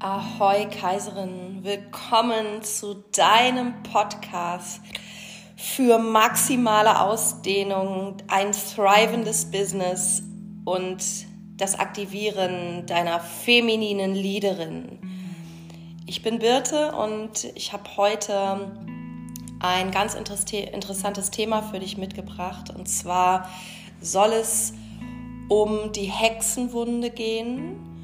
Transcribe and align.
Ahoi 0.00 0.66
Kaiserin, 0.66 1.64
willkommen 1.64 2.62
zu 2.62 3.02
deinem 3.10 3.82
Podcast 3.82 4.80
für 5.56 5.98
maximale 5.98 7.00
Ausdehnung, 7.00 8.16
ein 8.28 8.52
thrivendes 8.52 9.50
Business 9.50 10.22
und 10.64 11.04
das 11.56 11.80
Aktivieren 11.80 12.86
deiner 12.86 13.18
femininen 13.18 14.14
Leaderin. 14.14 15.00
Ich 16.06 16.22
bin 16.22 16.38
Birte 16.38 16.92
und 16.92 17.48
ich 17.56 17.72
habe 17.72 17.96
heute 17.96 18.70
ein 19.58 19.90
ganz 19.90 20.14
interessantes 20.14 21.32
Thema 21.32 21.62
für 21.62 21.80
dich 21.80 21.98
mitgebracht. 21.98 22.72
Und 22.72 22.88
zwar 22.88 23.50
soll 24.00 24.32
es 24.32 24.74
um 25.48 25.90
die 25.90 26.04
Hexenwunde 26.04 27.10
gehen, 27.10 27.97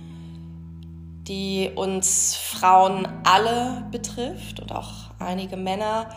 die 1.27 1.70
uns 1.74 2.37
Frauen 2.37 3.09
alle 3.24 3.87
betrifft 3.91 4.60
und 4.60 4.73
auch 4.73 5.10
einige 5.19 5.56
Männer. 5.56 6.10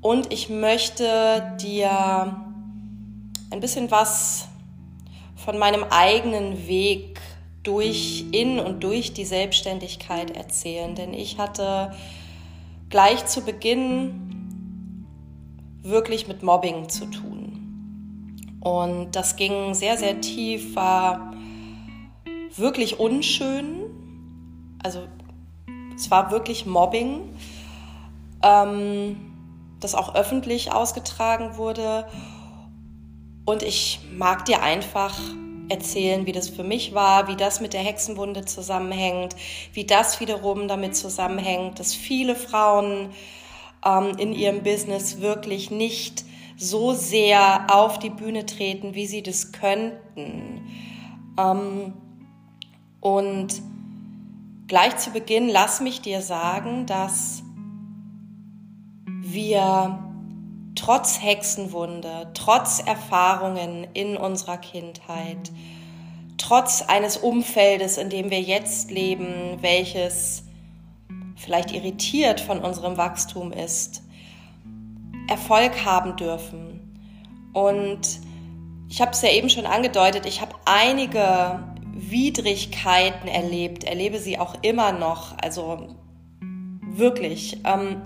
Und 0.00 0.32
ich 0.32 0.48
möchte 0.48 1.56
dir 1.60 2.36
ein 3.50 3.60
bisschen 3.60 3.90
was 3.90 4.48
von 5.36 5.58
meinem 5.58 5.84
eigenen 5.84 6.66
Weg 6.66 7.20
durch 7.62 8.26
in 8.32 8.58
und 8.58 8.84
durch 8.84 9.14
die 9.14 9.24
Selbstständigkeit 9.24 10.36
erzählen, 10.36 10.94
denn 10.94 11.14
ich 11.14 11.38
hatte 11.38 11.92
gleich 12.90 13.26
zu 13.26 13.40
Beginn 13.42 15.06
wirklich 15.82 16.28
mit 16.28 16.42
Mobbing 16.42 16.88
zu 16.88 17.06
tun. 17.06 18.58
Und 18.60 19.12
das 19.12 19.36
ging 19.36 19.74
sehr, 19.74 19.96
sehr 19.98 20.20
tief, 20.20 20.74
war 20.74 21.34
wirklich 22.56 22.98
unschön. 22.98 23.84
Also 24.84 25.08
es 25.96 26.10
war 26.10 26.30
wirklich 26.30 26.66
Mobbing, 26.66 27.22
ähm, 28.42 29.16
das 29.80 29.94
auch 29.94 30.14
öffentlich 30.14 30.72
ausgetragen 30.72 31.56
wurde. 31.56 32.06
Und 33.46 33.62
ich 33.62 34.00
mag 34.14 34.44
dir 34.44 34.62
einfach 34.62 35.18
erzählen, 35.70 36.26
wie 36.26 36.32
das 36.32 36.50
für 36.50 36.64
mich 36.64 36.94
war, 36.94 37.28
wie 37.28 37.36
das 37.36 37.62
mit 37.62 37.72
der 37.72 37.80
Hexenwunde 37.80 38.44
zusammenhängt, 38.44 39.34
wie 39.72 39.84
das 39.84 40.20
wiederum 40.20 40.68
damit 40.68 40.94
zusammenhängt, 40.94 41.80
dass 41.80 41.94
viele 41.94 42.36
Frauen 42.36 43.08
ähm, 43.86 44.18
in 44.18 44.34
ihrem 44.34 44.62
Business 44.62 45.22
wirklich 45.22 45.70
nicht 45.70 46.24
so 46.58 46.92
sehr 46.92 47.68
auf 47.74 47.98
die 47.98 48.10
Bühne 48.10 48.44
treten, 48.44 48.94
wie 48.94 49.06
sie 49.06 49.22
das 49.22 49.52
könnten. 49.52 50.60
Ähm, 51.38 51.94
und 53.00 53.62
gleich 54.74 54.96
zu 54.96 55.12
Beginn, 55.12 55.48
lass 55.48 55.80
mich 55.80 56.00
dir 56.00 56.20
sagen, 56.20 56.84
dass 56.86 57.44
wir 59.06 60.00
trotz 60.74 61.22
Hexenwunde, 61.22 62.32
trotz 62.34 62.80
Erfahrungen 62.80 63.86
in 63.94 64.16
unserer 64.16 64.58
Kindheit, 64.58 65.52
trotz 66.38 66.82
eines 66.82 67.16
Umfeldes, 67.18 67.98
in 67.98 68.10
dem 68.10 68.30
wir 68.32 68.40
jetzt 68.40 68.90
leben, 68.90 69.58
welches 69.60 70.42
vielleicht 71.36 71.70
irritiert 71.70 72.40
von 72.40 72.58
unserem 72.58 72.96
Wachstum 72.96 73.52
ist, 73.52 74.02
Erfolg 75.28 75.84
haben 75.84 76.16
dürfen. 76.16 76.98
Und 77.52 78.00
ich 78.88 79.00
habe 79.00 79.12
es 79.12 79.22
ja 79.22 79.30
eben 79.30 79.50
schon 79.50 79.66
angedeutet, 79.66 80.26
ich 80.26 80.40
habe 80.40 80.56
einige 80.64 81.62
Widrigkeiten 81.94 83.28
erlebt, 83.28 83.84
erlebe 83.84 84.18
sie 84.18 84.38
auch 84.38 84.56
immer 84.62 84.92
noch, 84.92 85.36
also 85.38 85.96
wirklich. 86.80 87.60
Ähm, 87.64 88.02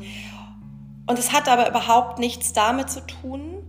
und 1.06 1.18
es 1.18 1.32
hat 1.32 1.48
aber 1.48 1.68
überhaupt 1.68 2.18
nichts 2.18 2.52
damit 2.52 2.90
zu 2.90 3.06
tun, 3.06 3.62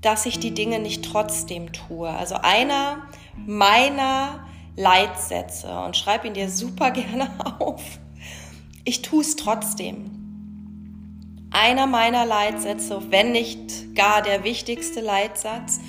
dass 0.00 0.26
ich 0.26 0.38
die 0.38 0.52
Dinge 0.52 0.80
nicht 0.80 1.04
trotzdem 1.04 1.72
tue. 1.72 2.08
Also 2.08 2.36
einer 2.36 3.02
meiner 3.36 4.46
Leitsätze, 4.76 5.68
und 5.80 5.96
schreib 5.96 6.24
ihn 6.24 6.34
dir 6.34 6.50
super 6.50 6.90
gerne 6.92 7.30
auf, 7.58 7.82
ich 8.84 9.02
tue 9.02 9.20
es 9.20 9.36
trotzdem. 9.36 10.14
Einer 11.50 11.86
meiner 11.86 12.26
Leitsätze, 12.26 13.00
wenn 13.10 13.32
nicht 13.32 13.94
gar 13.94 14.22
der 14.22 14.44
wichtigste 14.44 15.00
Leitsatz, 15.00 15.80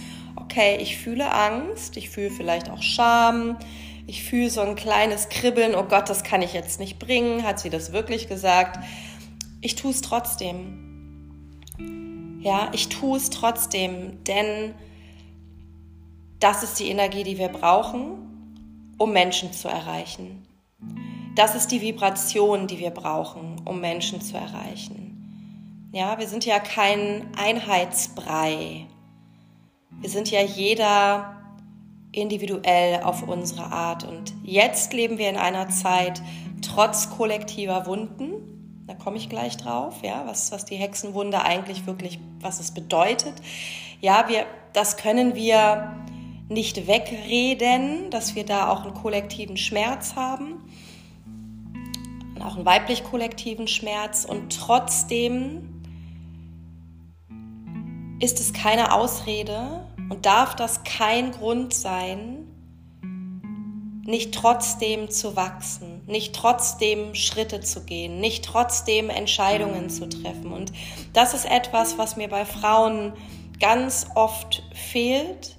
okay, 0.49 0.77
ich 0.81 0.97
fühle 0.97 1.31
Angst, 1.31 1.97
ich 1.97 2.09
fühle 2.09 2.31
vielleicht 2.31 2.69
auch 2.69 2.81
Scham, 2.81 3.57
ich 4.07 4.23
fühle 4.23 4.49
so 4.49 4.61
ein 4.61 4.75
kleines 4.75 5.29
Kribbeln, 5.29 5.75
oh 5.75 5.83
Gott, 5.83 6.09
das 6.09 6.23
kann 6.23 6.41
ich 6.41 6.53
jetzt 6.53 6.79
nicht 6.79 6.99
bringen, 6.99 7.43
hat 7.43 7.59
sie 7.59 7.69
das 7.69 7.93
wirklich 7.93 8.27
gesagt? 8.27 8.79
ich 9.61 9.75
tue 9.75 9.91
es 9.91 10.01
trotzdem. 10.01 10.85
Ja, 12.41 12.69
ich 12.73 12.89
tue 12.89 13.17
es 13.17 13.29
trotzdem, 13.29 14.23
denn 14.23 14.73
das 16.39 16.63
ist 16.63 16.79
die 16.79 16.89
Energie, 16.89 17.23
die 17.23 17.37
wir 17.37 17.49
brauchen, 17.49 18.93
um 18.97 19.11
Menschen 19.11 19.51
zu 19.51 19.67
erreichen. 19.67 20.45
Das 21.35 21.55
ist 21.55 21.71
die 21.71 21.81
Vibration, 21.81 22.67
die 22.67 22.79
wir 22.79 22.91
brauchen, 22.91 23.61
um 23.65 23.81
Menschen 23.81 24.21
zu 24.21 24.37
erreichen. 24.37 25.89
Ja, 25.91 26.17
wir 26.19 26.27
sind 26.27 26.45
ja 26.45 26.59
kein 26.59 27.27
Einheitsbrei. 27.37 28.87
Wir 29.91 30.09
sind 30.09 30.31
ja 30.31 30.41
jeder 30.41 31.35
individuell 32.11 33.03
auf 33.03 33.23
unsere 33.27 33.71
Art. 33.71 34.03
Und 34.03 34.33
jetzt 34.43 34.93
leben 34.93 35.17
wir 35.17 35.29
in 35.29 35.37
einer 35.37 35.69
Zeit 35.69 36.21
trotz 36.61 37.09
kollektiver 37.09 37.85
Wunden, 37.85 38.85
da 38.87 38.95
komme 38.95 39.17
ich 39.17 39.29
gleich 39.29 39.55
drauf, 39.55 39.97
ja, 40.01 40.23
was, 40.25 40.51
was 40.51 40.65
die 40.65 40.75
Hexenwunde 40.75 41.43
eigentlich 41.43 41.85
wirklich, 41.85 42.19
was 42.41 42.59
es 42.59 42.71
bedeutet. 42.71 43.35
Ja, 44.01 44.27
wir, 44.27 44.47
das 44.73 44.97
können 44.97 45.35
wir 45.35 45.95
nicht 46.47 46.87
wegreden, 46.87 48.09
dass 48.09 48.33
wir 48.33 48.45
da 48.45 48.69
auch 48.69 48.83
einen 48.83 48.95
kollektiven 48.95 49.57
Schmerz 49.57 50.15
haben, 50.15 50.63
auch 52.43 52.55
einen 52.55 52.65
weiblich 52.65 53.03
kollektiven 53.03 53.67
Schmerz 53.67 54.25
und 54.25 54.57
trotzdem 54.57 55.78
ist 58.19 58.39
es 58.39 58.53
keine 58.53 58.93
Ausrede 58.93 59.85
und 60.09 60.25
darf 60.25 60.55
das 60.55 60.83
kein 60.83 61.31
Grund 61.31 61.73
sein, 61.73 62.45
nicht 64.03 64.33
trotzdem 64.33 65.09
zu 65.09 65.35
wachsen, 65.35 66.01
nicht 66.07 66.35
trotzdem 66.35 67.13
Schritte 67.13 67.61
zu 67.61 67.85
gehen, 67.85 68.19
nicht 68.19 68.43
trotzdem 68.43 69.09
Entscheidungen 69.09 69.89
zu 69.89 70.09
treffen. 70.09 70.51
Und 70.51 70.73
das 71.13 71.33
ist 71.33 71.45
etwas, 71.45 71.97
was 71.97 72.17
mir 72.17 72.27
bei 72.27 72.43
Frauen 72.43 73.13
ganz 73.59 74.07
oft 74.15 74.63
fehlt, 74.73 75.55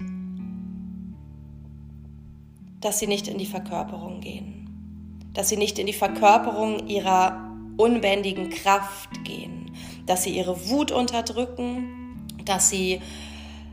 dass 2.81 2.99
sie 2.99 3.07
nicht 3.07 3.27
in 3.27 3.37
die 3.37 3.45
Verkörperung 3.45 4.19
gehen, 4.19 5.29
dass 5.33 5.49
sie 5.49 5.57
nicht 5.57 5.79
in 5.79 5.87
die 5.87 5.93
Verkörperung 5.93 6.87
ihrer 6.87 7.49
unbändigen 7.77 8.49
Kraft 8.49 9.23
gehen, 9.23 9.71
dass 10.07 10.23
sie 10.23 10.35
ihre 10.35 10.69
Wut 10.69 10.91
unterdrücken, 10.91 12.00
dass 12.45 12.69
sie, 12.69 13.01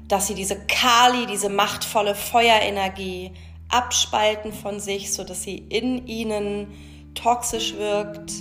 dass 0.09 0.27
sie 0.27 0.35
diese 0.35 0.59
Kali, 0.67 1.27
diese 1.27 1.49
machtvolle 1.49 2.15
Feuerenergie 2.15 3.33
abspalten 3.69 4.53
von 4.53 4.81
sich, 4.81 5.13
so 5.13 5.25
dass 5.25 5.43
sie 5.43 5.57
in 5.57 6.07
ihnen 6.07 6.69
toxisch 7.15 7.75
wirkt 7.75 8.33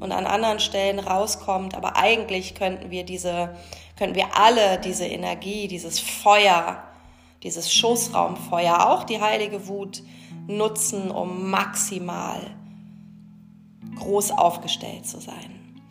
und 0.00 0.12
an 0.12 0.26
anderen 0.26 0.60
Stellen 0.60 0.98
rauskommt. 0.98 1.74
Aber 1.74 1.96
eigentlich 1.96 2.54
könnten 2.54 2.90
wir 2.90 3.04
diese, 3.04 3.54
könnten 3.98 4.14
wir 4.14 4.36
alle 4.36 4.78
diese 4.78 5.06
Energie, 5.06 5.68
dieses 5.68 5.98
Feuer, 5.98 6.82
dieses 7.42 7.72
Schoßraumfeuer, 7.72 8.88
auch 8.88 9.04
die 9.04 9.20
heilige 9.20 9.68
Wut 9.68 10.02
nutzen, 10.46 11.10
um 11.10 11.50
maximal 11.50 12.40
groß 13.96 14.32
aufgestellt 14.32 15.06
zu 15.06 15.20
sein. 15.20 15.82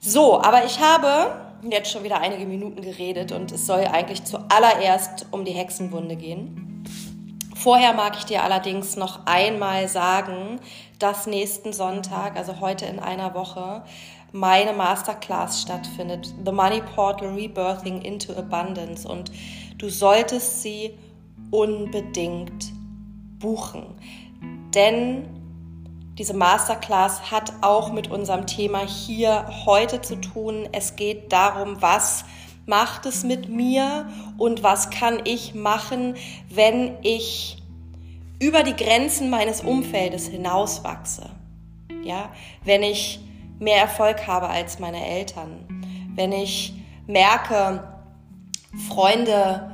So, 0.00 0.40
aber 0.42 0.64
ich 0.64 0.80
habe 0.80 1.43
jetzt 1.70 1.90
schon 1.90 2.04
wieder 2.04 2.20
einige 2.20 2.46
Minuten 2.46 2.82
geredet 2.82 3.32
und 3.32 3.52
es 3.52 3.66
soll 3.66 3.80
eigentlich 3.80 4.24
zuallererst 4.24 5.26
um 5.30 5.44
die 5.44 5.52
Hexenwunde 5.52 6.16
gehen. 6.16 6.84
Vorher 7.54 7.94
mag 7.94 8.16
ich 8.18 8.24
dir 8.24 8.42
allerdings 8.42 8.96
noch 8.96 9.26
einmal 9.26 9.88
sagen, 9.88 10.60
dass 10.98 11.26
nächsten 11.26 11.72
Sonntag, 11.72 12.36
also 12.36 12.60
heute 12.60 12.84
in 12.86 12.98
einer 12.98 13.34
Woche, 13.34 13.84
meine 14.32 14.72
Masterclass 14.72 15.62
stattfindet. 15.62 16.34
The 16.44 16.52
Money 16.52 16.82
Portal 16.94 17.28
Rebirthing 17.28 18.02
into 18.02 18.34
Abundance. 18.34 19.08
Und 19.08 19.30
du 19.78 19.88
solltest 19.88 20.60
sie 20.60 20.98
unbedingt 21.50 22.72
buchen. 23.38 23.94
Denn 24.74 25.43
diese 26.18 26.34
Masterclass 26.34 27.32
hat 27.32 27.52
auch 27.60 27.92
mit 27.92 28.08
unserem 28.08 28.46
Thema 28.46 28.86
hier 28.86 29.46
heute 29.66 30.00
zu 30.00 30.16
tun. 30.20 30.68
Es 30.70 30.94
geht 30.94 31.32
darum, 31.32 31.82
was 31.82 32.24
macht 32.66 33.04
es 33.06 33.24
mit 33.24 33.48
mir 33.48 34.08
und 34.38 34.62
was 34.62 34.90
kann 34.90 35.20
ich 35.24 35.54
machen, 35.54 36.14
wenn 36.48 36.96
ich 37.02 37.62
über 38.40 38.62
die 38.62 38.76
Grenzen 38.76 39.28
meines 39.28 39.60
Umfeldes 39.60 40.28
hinauswachse. 40.28 41.30
Ja, 42.04 42.30
wenn 42.62 42.82
ich 42.82 43.20
mehr 43.58 43.78
Erfolg 43.78 44.26
habe 44.26 44.48
als 44.48 44.78
meine 44.78 45.04
Eltern, 45.04 45.66
wenn 46.14 46.32
ich 46.32 46.74
merke, 47.06 47.82
Freunde 48.88 49.73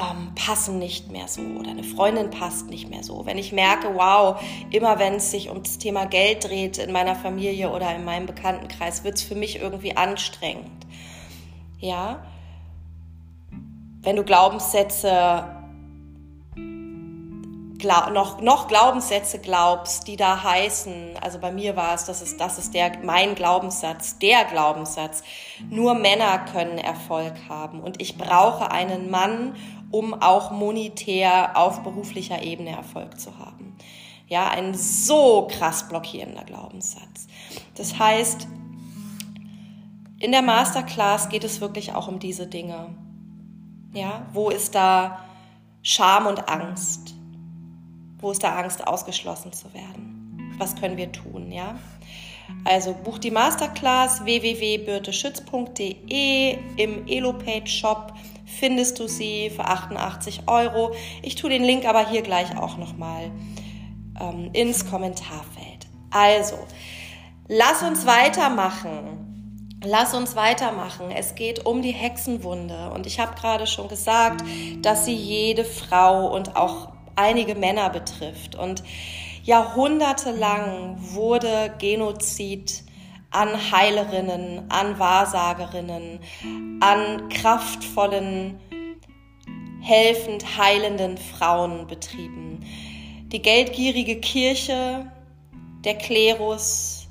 ähm, 0.00 0.34
passen 0.34 0.78
nicht 0.78 1.10
mehr 1.12 1.28
so 1.28 1.40
oder 1.40 1.70
eine 1.70 1.84
Freundin 1.84 2.30
passt 2.30 2.68
nicht 2.68 2.90
mehr 2.90 3.04
so. 3.04 3.26
Wenn 3.26 3.38
ich 3.38 3.52
merke, 3.52 3.94
wow, 3.94 4.40
immer 4.70 4.98
wenn 4.98 5.14
es 5.14 5.30
sich 5.30 5.50
um 5.50 5.62
das 5.62 5.78
Thema 5.78 6.06
Geld 6.06 6.44
dreht 6.44 6.78
in 6.78 6.92
meiner 6.92 7.14
Familie 7.14 7.70
oder 7.70 7.94
in 7.94 8.04
meinem 8.04 8.26
Bekanntenkreis, 8.26 9.04
wird 9.04 9.16
es 9.16 9.22
für 9.22 9.36
mich 9.36 9.60
irgendwie 9.60 9.96
anstrengend. 9.96 10.86
Ja, 11.78 12.24
wenn 14.02 14.16
du 14.16 14.24
Glaubenssätze 14.24 15.48
noch, 18.12 18.40
noch 18.40 18.68
Glaubenssätze 18.68 19.38
glaubst, 19.38 20.08
die 20.08 20.16
da 20.16 20.42
heißen, 20.42 21.18
also 21.20 21.38
bei 21.38 21.52
mir 21.52 21.76
war 21.76 21.94
es, 21.94 22.04
das 22.04 22.22
ist, 22.22 22.40
das 22.40 22.58
ist 22.58 22.74
der, 22.74 22.92
mein 23.02 23.34
Glaubenssatz, 23.34 24.18
der 24.18 24.44
Glaubenssatz, 24.44 25.22
nur 25.70 25.94
Männer 25.94 26.38
können 26.38 26.78
Erfolg 26.78 27.34
haben 27.48 27.80
und 27.80 28.00
ich 28.00 28.16
brauche 28.16 28.70
einen 28.70 29.10
Mann, 29.10 29.54
um 29.94 30.12
auch 30.12 30.50
monetär 30.50 31.56
auf 31.56 31.84
beruflicher 31.84 32.42
Ebene 32.42 32.70
Erfolg 32.70 33.20
zu 33.20 33.38
haben. 33.38 33.76
Ja, 34.26 34.48
ein 34.48 34.74
so 34.74 35.46
krass 35.48 35.88
blockierender 35.88 36.42
Glaubenssatz. 36.42 37.28
Das 37.76 37.96
heißt, 37.96 38.48
in 40.18 40.32
der 40.32 40.42
Masterclass 40.42 41.28
geht 41.28 41.44
es 41.44 41.60
wirklich 41.60 41.94
auch 41.94 42.08
um 42.08 42.18
diese 42.18 42.48
Dinge. 42.48 42.92
Ja, 43.92 44.26
wo 44.32 44.50
ist 44.50 44.74
da 44.74 45.20
Scham 45.82 46.26
und 46.26 46.48
Angst? 46.48 47.14
Wo 48.18 48.32
ist 48.32 48.42
da 48.42 48.56
Angst, 48.56 48.84
ausgeschlossen 48.84 49.52
zu 49.52 49.72
werden? 49.74 50.56
Was 50.58 50.74
können 50.74 50.96
wir 50.96 51.12
tun, 51.12 51.52
ja? 51.52 51.78
Also 52.64 52.94
buch 52.94 53.18
die 53.18 53.30
Masterclass 53.30 54.24
www.birteschütz.de 54.24 56.58
im 56.78 57.06
Elopage 57.06 57.68
Shop 57.68 58.12
findest 58.46 58.98
du 58.98 59.08
sie 59.08 59.50
für 59.50 59.64
88 59.64 60.42
Euro. 60.46 60.94
Ich 61.22 61.34
tue 61.34 61.50
den 61.50 61.64
Link 61.64 61.86
aber 61.86 62.08
hier 62.08 62.22
gleich 62.22 62.56
auch 62.56 62.76
nochmal 62.76 63.30
ähm, 64.20 64.50
ins 64.52 64.88
Kommentarfeld. 64.88 65.86
Also, 66.10 66.56
lass 67.48 67.82
uns 67.82 68.06
weitermachen. 68.06 69.20
Lass 69.84 70.14
uns 70.14 70.34
weitermachen. 70.34 71.10
Es 71.10 71.34
geht 71.34 71.66
um 71.66 71.82
die 71.82 71.92
Hexenwunde. 71.92 72.90
Und 72.94 73.06
ich 73.06 73.20
habe 73.20 73.34
gerade 73.34 73.66
schon 73.66 73.88
gesagt, 73.88 74.42
dass 74.80 75.04
sie 75.04 75.14
jede 75.14 75.64
Frau 75.64 76.32
und 76.34 76.56
auch 76.56 76.92
einige 77.16 77.54
Männer 77.54 77.90
betrifft. 77.90 78.54
Und 78.54 78.82
jahrhundertelang 79.42 80.96
wurde 81.14 81.74
Genozid 81.78 82.84
an 83.34 83.72
Heilerinnen, 83.72 84.70
an 84.70 84.98
Wahrsagerinnen, 84.98 86.20
an 86.80 87.28
kraftvollen, 87.28 88.60
helfend 89.80 90.56
heilenden 90.56 91.18
Frauen 91.18 91.86
betrieben. 91.86 92.64
Die 93.26 93.42
geldgierige 93.42 94.20
Kirche, 94.20 95.10
der 95.84 95.96
Klerus 95.96 97.08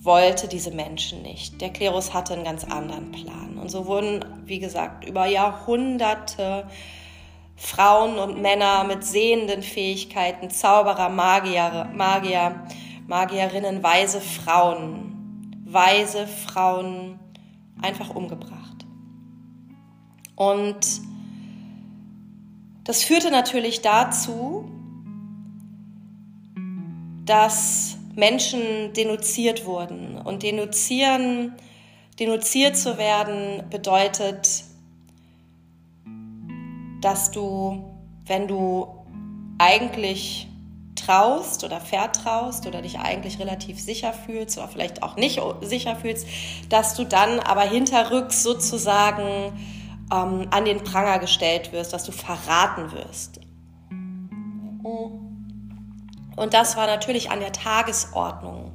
wollte 0.00 0.48
diese 0.48 0.70
Menschen 0.70 1.22
nicht. 1.22 1.60
Der 1.60 1.70
Klerus 1.70 2.14
hatte 2.14 2.34
einen 2.34 2.44
ganz 2.44 2.64
anderen 2.64 3.10
Plan. 3.10 3.58
Und 3.58 3.70
so 3.70 3.86
wurden, 3.86 4.24
wie 4.46 4.60
gesagt, 4.60 5.04
über 5.04 5.26
Jahrhunderte 5.26 6.66
Frauen 7.56 8.18
und 8.18 8.40
Männer 8.40 8.84
mit 8.84 9.04
sehenden 9.04 9.62
Fähigkeiten, 9.62 10.48
Zauberer, 10.48 11.08
Magier, 11.08 11.90
Magier, 11.92 12.64
Magierinnen, 13.08 13.82
weise 13.82 14.20
Frauen, 14.20 15.64
weise 15.64 16.26
Frauen 16.26 17.18
einfach 17.80 18.14
umgebracht. 18.14 18.84
Und 20.36 20.78
das 22.84 23.02
führte 23.02 23.30
natürlich 23.30 23.80
dazu, 23.80 24.70
dass 27.24 27.96
Menschen 28.14 28.92
denunziert 28.92 29.64
wurden. 29.64 30.18
Und 30.18 30.42
denunzieren, 30.42 31.54
denunziert 32.18 32.76
zu 32.76 32.98
werden 32.98 33.64
bedeutet, 33.70 34.64
dass 37.00 37.30
du, 37.30 37.84
wenn 38.26 38.46
du 38.48 38.86
eigentlich 39.58 40.48
traust 41.08 41.64
oder 41.64 41.80
vertraust 41.80 42.66
oder 42.66 42.82
dich 42.82 42.98
eigentlich 42.98 43.38
relativ 43.38 43.80
sicher 43.80 44.12
fühlst 44.12 44.58
oder 44.58 44.68
vielleicht 44.68 45.02
auch 45.02 45.16
nicht 45.16 45.40
sicher 45.62 45.96
fühlst, 45.96 46.26
dass 46.68 46.94
du 46.94 47.04
dann 47.04 47.40
aber 47.40 47.62
hinterrücks 47.62 48.42
sozusagen 48.42 49.52
ähm, 50.12 50.46
an 50.50 50.64
den 50.66 50.84
Pranger 50.84 51.18
gestellt 51.18 51.72
wirst, 51.72 51.94
dass 51.94 52.04
du 52.04 52.12
verraten 52.12 52.92
wirst. 52.92 53.40
Und 56.36 56.54
das 56.54 56.76
war 56.76 56.86
natürlich 56.86 57.30
an 57.30 57.40
der 57.40 57.52
Tagesordnung 57.52 58.72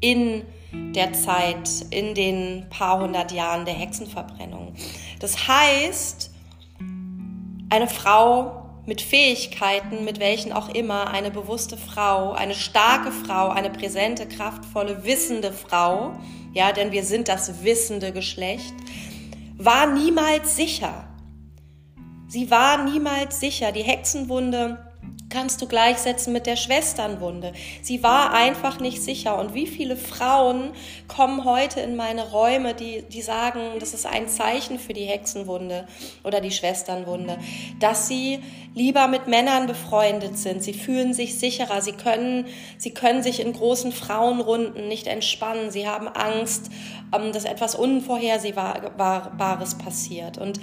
in 0.00 0.44
der 0.72 1.12
Zeit, 1.12 1.68
in 1.90 2.14
den 2.14 2.68
paar 2.70 3.00
hundert 3.00 3.32
Jahren 3.32 3.64
der 3.64 3.74
Hexenverbrennung. 3.74 4.74
Das 5.18 5.48
heißt, 5.48 6.30
eine 7.68 7.88
Frau 7.88 8.61
mit 8.86 9.00
Fähigkeiten, 9.00 10.04
mit 10.04 10.18
welchen 10.18 10.52
auch 10.52 10.68
immer, 10.74 11.08
eine 11.10 11.30
bewusste 11.30 11.76
Frau, 11.76 12.32
eine 12.32 12.54
starke 12.54 13.12
Frau, 13.12 13.48
eine 13.48 13.70
präsente, 13.70 14.26
kraftvolle, 14.26 15.04
wissende 15.04 15.52
Frau, 15.52 16.14
ja, 16.52 16.72
denn 16.72 16.92
wir 16.92 17.04
sind 17.04 17.28
das 17.28 17.62
wissende 17.62 18.12
Geschlecht, 18.12 18.74
war 19.56 19.86
niemals 19.86 20.56
sicher. 20.56 21.08
Sie 22.26 22.50
war 22.50 22.84
niemals 22.84 23.40
sicher. 23.40 23.72
Die 23.72 23.82
Hexenwunde 23.82 24.91
kannst 25.32 25.62
du 25.62 25.66
gleichsetzen 25.66 26.32
mit 26.32 26.46
der 26.46 26.56
Schwesternwunde. 26.56 27.52
Sie 27.80 28.02
war 28.02 28.32
einfach 28.32 28.80
nicht 28.80 29.02
sicher. 29.02 29.38
Und 29.38 29.54
wie 29.54 29.66
viele 29.66 29.96
Frauen 29.96 30.72
kommen 31.08 31.44
heute 31.44 31.80
in 31.80 31.96
meine 31.96 32.30
Räume, 32.30 32.74
die, 32.74 33.02
die 33.02 33.22
sagen, 33.22 33.60
das 33.80 33.94
ist 33.94 34.06
ein 34.06 34.28
Zeichen 34.28 34.78
für 34.78 34.92
die 34.92 35.04
Hexenwunde 35.04 35.86
oder 36.22 36.40
die 36.40 36.50
Schwesternwunde, 36.50 37.38
dass 37.80 38.08
sie 38.08 38.40
lieber 38.74 39.08
mit 39.08 39.26
Männern 39.26 39.66
befreundet 39.66 40.38
sind. 40.38 40.62
Sie 40.62 40.74
fühlen 40.74 41.14
sich 41.14 41.38
sicherer. 41.38 41.80
Sie 41.80 41.92
können, 41.92 42.46
sie 42.78 42.92
können 42.92 43.22
sich 43.22 43.40
in 43.40 43.52
großen 43.52 43.92
Frauenrunden 43.92 44.88
nicht 44.88 45.06
entspannen. 45.06 45.70
Sie 45.70 45.88
haben 45.88 46.08
Angst, 46.08 46.70
ähm, 47.14 47.32
dass 47.32 47.44
etwas 47.44 47.74
Unvorhersehbares 47.74 49.78
passiert. 49.78 50.36
Und 50.36 50.60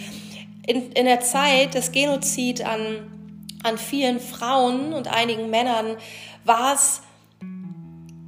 in, 0.68 0.92
in 0.92 1.06
der 1.06 1.22
Zeit 1.22 1.74
des 1.74 1.92
Genozid 1.92 2.64
an 2.64 3.19
an 3.64 3.78
vielen 3.78 4.20
Frauen 4.20 4.94
und 4.94 5.08
einigen 5.08 5.50
Männern 5.50 5.98
war 6.46 6.76
es 6.76 7.02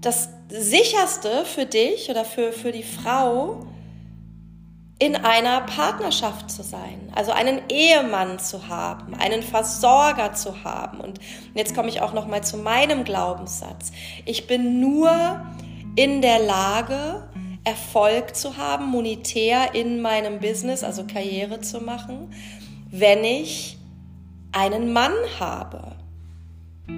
das 0.01 0.29
sicherste 0.49 1.45
für 1.45 1.65
dich 1.65 2.09
oder 2.09 2.25
für, 2.25 2.51
für 2.51 2.71
die 2.71 2.83
Frau, 2.83 3.65
in 5.01 5.15
einer 5.15 5.61
Partnerschaft 5.61 6.51
zu 6.51 6.61
sein, 6.61 7.11
also 7.15 7.31
einen 7.31 7.61
Ehemann 7.69 8.37
zu 8.37 8.67
haben, 8.67 9.15
einen 9.15 9.41
Versorger 9.41 10.33
zu 10.33 10.63
haben. 10.63 10.99
Und 10.99 11.19
jetzt 11.55 11.73
komme 11.73 11.89
ich 11.89 12.01
auch 12.01 12.13
noch 12.13 12.27
mal 12.27 12.43
zu 12.43 12.57
meinem 12.57 13.03
Glaubenssatz. 13.03 13.91
Ich 14.25 14.45
bin 14.45 14.79
nur 14.79 15.43
in 15.95 16.21
der 16.21 16.37
Lage, 16.37 17.27
Erfolg 17.63 18.35
zu 18.35 18.57
haben, 18.57 18.85
monetär 18.85 19.73
in 19.73 20.01
meinem 20.01 20.39
Business, 20.39 20.83
also 20.83 21.03
Karriere 21.05 21.61
zu 21.61 21.79
machen, 21.79 22.31
wenn 22.91 23.23
ich 23.23 23.79
einen 24.51 24.93
Mann 24.93 25.13
habe. 25.39 25.95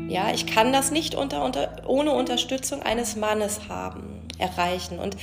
Ja, 0.07 0.31
ich 0.31 0.47
kann 0.47 0.73
das 0.73 0.91
nicht 0.91 1.15
unter, 1.15 1.43
unter, 1.43 1.83
ohne 1.87 2.11
Unterstützung 2.11 2.81
eines 2.81 3.15
Mannes 3.15 3.61
haben, 3.69 4.27
erreichen. 4.37 4.99
Und 4.99 5.17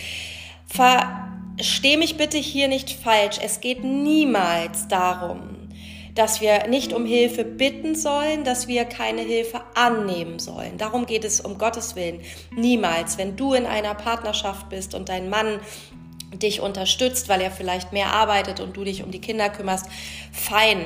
versteh 0.67 1.97
mich 1.97 2.17
bitte 2.17 2.39
hier 2.39 2.69
nicht 2.69 2.91
falsch. 2.91 3.39
Es 3.43 3.61
geht 3.61 3.85
niemals 3.85 4.89
darum, 4.89 5.69
dass 6.15 6.41
wir 6.41 6.67
nicht 6.69 6.93
um 6.93 7.05
Hilfe 7.05 7.45
bitten 7.45 7.95
sollen, 7.95 8.45
dass 8.45 8.69
wir 8.69 8.85
keine 8.85 9.23
Hilfe 9.23 9.61
annehmen 9.75 10.39
sollen. 10.39 10.77
Darum 10.79 11.07
geht 11.07 11.25
es 11.25 11.41
um 11.41 11.59
Gottes 11.59 11.97
Willen 11.97 12.21
niemals. 12.55 13.19
Wenn 13.19 13.37
du 13.37 13.55
in 13.55 13.67
einer 13.67 13.95
Partnerschaft 13.95 14.69
bist 14.69 14.95
und 14.95 15.09
dein 15.09 15.31
Mann 15.31 15.61
dich 16.33 16.61
unterstützt, 16.61 17.29
weil 17.29 17.41
er 17.41 17.51
vielleicht 17.51 17.93
mehr 17.93 18.13
arbeitet 18.13 18.61
und 18.61 18.77
du 18.77 18.85
dich 18.85 19.03
um 19.03 19.11
die 19.11 19.21
Kinder 19.21 19.51
kümmerst, 19.51 19.87
fein 20.33 20.85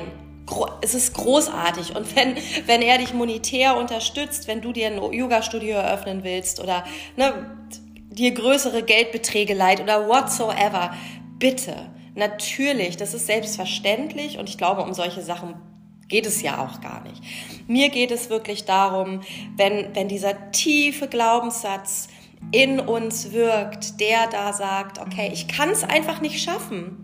es 0.81 0.93
ist 0.93 1.13
großartig. 1.13 1.95
Und 1.95 2.15
wenn, 2.15 2.35
wenn 2.65 2.81
er 2.81 2.97
dich 2.97 3.13
monetär 3.13 3.77
unterstützt, 3.77 4.47
wenn 4.47 4.61
du 4.61 4.71
dir 4.71 4.87
ein 4.87 5.13
Yoga-Studio 5.13 5.75
eröffnen 5.77 6.23
willst 6.23 6.59
oder 6.59 6.83
ne, 7.15 7.33
dir 8.09 8.31
größere 8.31 8.83
Geldbeträge 8.83 9.53
leiht 9.53 9.81
oder 9.81 10.07
whatsoever, 10.07 10.93
bitte, 11.37 11.75
natürlich, 12.15 12.97
das 12.97 13.13
ist 13.13 13.27
selbstverständlich 13.27 14.37
und 14.37 14.49
ich 14.49 14.57
glaube, 14.57 14.83
um 14.83 14.93
solche 14.93 15.21
Sachen 15.21 15.55
geht 16.07 16.25
es 16.25 16.41
ja 16.41 16.63
auch 16.63 16.81
gar 16.81 17.03
nicht. 17.03 17.21
Mir 17.67 17.89
geht 17.89 18.11
es 18.11 18.29
wirklich 18.29 18.65
darum, 18.65 19.21
wenn, 19.57 19.95
wenn 19.95 20.07
dieser 20.07 20.51
tiefe 20.51 21.07
Glaubenssatz 21.07 22.07
in 22.51 22.79
uns 22.79 23.31
wirkt, 23.31 23.99
der 23.99 24.27
da 24.27 24.53
sagt, 24.53 24.99
okay, 24.99 25.31
ich 25.33 25.47
kann 25.47 25.69
es 25.69 25.83
einfach 25.83 26.21
nicht 26.21 26.41
schaffen. 26.41 27.01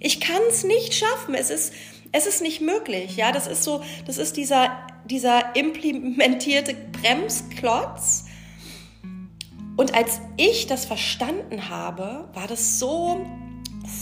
Ich 0.00 0.20
kann 0.20 0.40
es 0.48 0.64
nicht 0.64 0.94
schaffen. 0.94 1.34
Es 1.34 1.50
ist, 1.50 1.74
es 2.12 2.26
ist 2.26 2.42
nicht 2.42 2.60
möglich. 2.60 3.16
Ja, 3.16 3.32
das 3.32 3.46
ist 3.46 3.64
so, 3.64 3.82
das 4.06 4.18
ist 4.18 4.36
dieser, 4.36 4.70
dieser 5.04 5.54
implementierte 5.54 6.74
Bremsklotz. 6.74 8.24
Und 9.76 9.94
als 9.94 10.20
ich 10.36 10.66
das 10.66 10.84
verstanden 10.84 11.68
habe, 11.68 12.28
war 12.34 12.46
das 12.46 12.78
so 12.78 13.24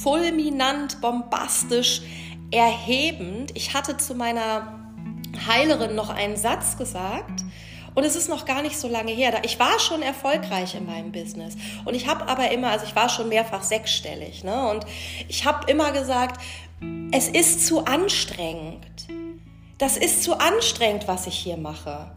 fulminant, 0.03 1.01
bombastisch, 1.01 2.03
erhebend. 2.51 3.53
Ich 3.55 3.75
hatte 3.75 3.97
zu 3.97 4.15
meiner 4.15 4.91
Heilerin 5.47 5.95
noch 5.95 6.11
einen 6.11 6.37
Satz 6.37 6.77
gesagt. 6.77 7.45
Und 7.99 8.05
es 8.05 8.15
ist 8.15 8.29
noch 8.29 8.45
gar 8.45 8.63
nicht 8.63 8.79
so 8.79 8.87
lange 8.87 9.11
her. 9.11 9.43
Ich 9.43 9.59
war 9.59 9.81
schon 9.81 10.03
erfolgreich 10.03 10.77
in 10.77 10.87
meinem 10.87 11.11
Business. 11.11 11.57
Und 11.85 11.95
ich 11.95 12.07
habe 12.07 12.29
aber 12.29 12.53
immer, 12.53 12.71
also 12.71 12.85
ich 12.87 12.95
war 12.95 13.09
schon 13.09 13.29
mehrfach 13.29 13.65
sechsstellig. 13.65 14.45
Ne? 14.45 14.71
Und 14.71 14.87
ich 15.27 15.45
habe 15.45 15.69
immer 15.69 15.91
gesagt, 15.91 16.41
es 17.11 17.29
ist 17.29 17.67
zu 17.67 17.87
anstrengend. 17.87 18.87
Das 19.79 19.97
ist 19.97 20.23
zu 20.23 20.39
anstrengend, 20.39 21.09
was 21.09 21.27
ich 21.27 21.37
hier 21.37 21.57
mache. 21.57 22.13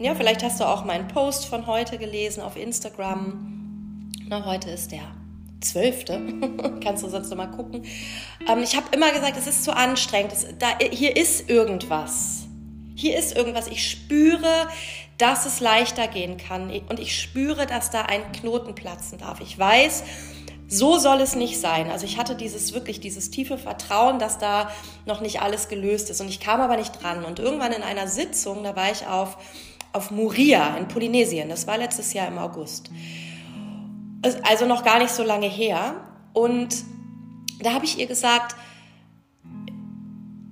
Ja, 0.00 0.16
vielleicht 0.16 0.42
hast 0.42 0.58
du 0.58 0.64
auch 0.64 0.84
meinen 0.84 1.06
Post 1.06 1.46
von 1.46 1.68
heute 1.68 1.96
gelesen 1.96 2.42
auf 2.42 2.56
Instagram. 2.56 4.10
Na, 4.26 4.44
heute 4.44 4.70
ist 4.70 4.90
der 4.90 5.14
zwölfte. 5.60 6.20
Kannst 6.82 7.04
du 7.04 7.08
sonst 7.08 7.30
noch 7.30 7.36
mal 7.36 7.52
gucken. 7.52 7.84
Ähm, 8.48 8.64
ich 8.64 8.74
habe 8.74 8.86
immer 8.90 9.12
gesagt, 9.12 9.36
es 9.36 9.46
ist 9.46 9.62
zu 9.62 9.76
anstrengend. 9.76 10.32
Es, 10.32 10.48
da, 10.58 10.76
hier 10.90 11.16
ist 11.16 11.48
irgendwas. 11.48 12.48
Hier 12.96 13.18
ist 13.18 13.36
irgendwas. 13.36 13.66
Ich 13.66 13.90
spüre, 13.90 14.68
dass 15.18 15.46
es 15.46 15.60
leichter 15.60 16.08
gehen 16.08 16.36
kann. 16.36 16.70
Und 16.88 16.98
ich 17.00 17.20
spüre, 17.20 17.66
dass 17.66 17.90
da 17.90 18.02
ein 18.02 18.32
Knoten 18.32 18.74
platzen 18.74 19.18
darf. 19.18 19.40
Ich 19.40 19.58
weiß, 19.58 20.04
so 20.66 20.98
soll 20.98 21.20
es 21.20 21.36
nicht 21.36 21.60
sein. 21.60 21.90
Also 21.90 22.06
ich 22.06 22.18
hatte 22.18 22.34
dieses 22.34 22.72
wirklich 22.72 23.00
dieses 23.00 23.30
tiefe 23.30 23.58
Vertrauen, 23.58 24.18
dass 24.18 24.38
da 24.38 24.70
noch 25.06 25.20
nicht 25.20 25.40
alles 25.40 25.68
gelöst 25.68 26.10
ist. 26.10 26.20
Und 26.20 26.28
ich 26.28 26.40
kam 26.40 26.60
aber 26.60 26.76
nicht 26.76 27.02
dran. 27.02 27.24
Und 27.24 27.38
irgendwann 27.38 27.72
in 27.72 27.82
einer 27.82 28.08
Sitzung, 28.08 28.64
da 28.64 28.74
war 28.74 28.90
ich 28.90 29.06
auf, 29.06 29.36
auf 29.92 30.10
Muria 30.10 30.76
in 30.76 30.88
Polynesien. 30.88 31.48
Das 31.48 31.66
war 31.66 31.78
letztes 31.78 32.12
Jahr 32.12 32.28
im 32.28 32.38
August 32.38 32.90
also 34.42 34.66
noch 34.66 34.84
gar 34.84 34.98
nicht 34.98 35.10
so 35.10 35.22
lange 35.22 35.46
her. 35.46 35.96
Und 36.32 36.84
da 37.60 37.72
habe 37.72 37.84
ich 37.84 37.98
ihr 37.98 38.06
gesagt, 38.06 38.56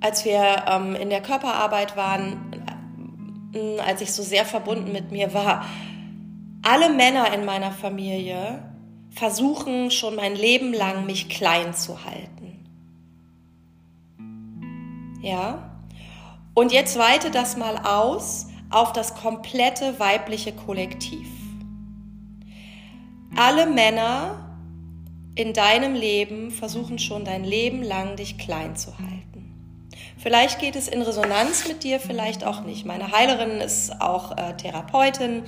als 0.00 0.25
wir 0.25 0.64
ähm, 0.69 0.95
in 0.95 1.11
der 1.11 1.23
Körperarbeit 1.23 1.97
waren, 1.97 2.62
als 3.85 4.00
ich 4.00 4.12
so 4.12 4.23
sehr 4.23 4.44
verbunden 4.44 4.92
mit 4.92 5.11
mir 5.11 5.35
war, 5.35 5.66
alle 6.62 6.90
Männer 6.90 7.32
in 7.35 7.44
meiner 7.44 7.73
Familie 7.73 8.62
versuchen 9.11 9.90
schon 9.90 10.16
mein 10.16 10.35
Leben 10.35 10.73
lang, 10.73 11.06
mich 11.06 11.28
klein 11.28 11.75
zu 11.75 12.04
halten. 12.04 12.64
Ja? 15.23 15.71
Und 16.54 16.73
jetzt 16.73 16.99
weite 16.99 17.30
das 17.30 17.56
mal 17.56 17.78
aus 17.78 18.47
auf 18.71 18.92
das 18.92 19.14
komplette 19.14 19.99
weibliche 19.99 20.52
Kollektiv. 20.52 21.26
Alle 23.37 23.66
Männer 23.66 24.56
in 25.35 25.52
deinem 25.54 25.94
Leben 25.94 26.50
versuchen 26.50 26.99
schon 26.99 27.25
dein 27.25 27.44
Leben 27.44 27.82
lang, 27.82 28.16
dich 28.16 28.37
klein 28.37 28.76
zu 28.76 28.99
halten. 28.99 29.32
Vielleicht 30.23 30.61
geht 30.61 30.76
es 30.76 30.88
in 30.88 31.02
Resonanz 31.02 31.67
mit 31.67 31.83
dir, 31.83 31.99
vielleicht 31.99 32.45
auch 32.45 32.62
nicht. 32.62 32.87
Meine 32.87 33.11
Heilerin 33.11 33.61
ist 33.61 34.00
auch 34.00 34.37
äh, 34.37 34.57
Therapeutin, 34.57 35.43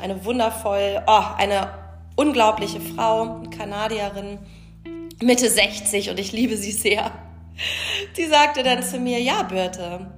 eine 0.00 0.24
wundervoll, 0.24 1.02
oh, 1.06 1.22
eine 1.36 1.70
unglaubliche 2.16 2.80
Frau, 2.80 3.42
Kanadierin, 3.56 4.38
Mitte 5.22 5.48
60 5.48 6.10
und 6.10 6.20
ich 6.20 6.32
liebe 6.32 6.56
sie 6.56 6.72
sehr. 6.72 7.10
Die 8.16 8.26
sagte 8.26 8.62
dann 8.62 8.82
zu 8.82 8.98
mir, 8.98 9.20
ja, 9.20 9.42
Birte, 9.42 10.12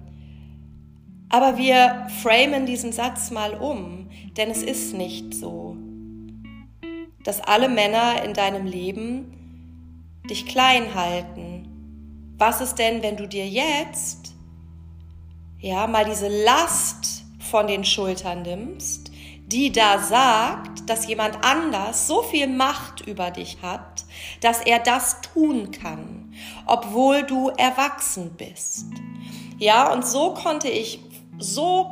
aber 1.29 1.57
wir 1.57 2.09
framen 2.23 2.67
diesen 2.67 2.93
Satz 2.93 3.31
mal 3.31 3.55
um, 3.55 4.11
denn 4.37 4.51
es 4.51 4.63
ist 4.63 4.95
nicht 4.95 5.33
so 5.33 5.77
dass 7.25 7.41
alle 7.41 7.69
Männer 7.69 8.23
in 8.25 8.35
deinem 8.35 8.67
Leben 8.67 10.21
dich 10.29 10.47
klein 10.47 10.95
halten. 10.95 11.60
Was 12.41 12.63
ist 12.63 12.77
denn, 12.79 13.03
wenn 13.03 13.19
du 13.19 13.29
dir 13.29 13.47
jetzt 13.47 14.33
ja 15.59 15.87
mal 15.87 16.07
diese 16.07 16.29
Last 16.29 17.27
von 17.39 17.67
den 17.67 17.85
Schultern 17.85 18.41
nimmst, 18.41 19.11
die 19.45 19.71
da 19.71 19.99
sagt, 19.99 20.89
dass 20.89 21.07
jemand 21.07 21.45
anders 21.45 22.07
so 22.07 22.23
viel 22.23 22.47
Macht 22.47 23.03
über 23.03 23.31
dich 23.31 23.59
hat, 23.61 24.07
dass 24.41 24.63
er 24.63 24.79
das 24.79 25.21
tun 25.21 25.71
kann, 25.71 26.33
obwohl 26.65 27.25
du 27.25 27.51
erwachsen 27.51 28.31
bist. 28.39 28.87
Ja, 29.59 29.93
und 29.93 30.07
so 30.07 30.33
konnte 30.33 30.71
ich 30.71 30.99
so 31.39 31.91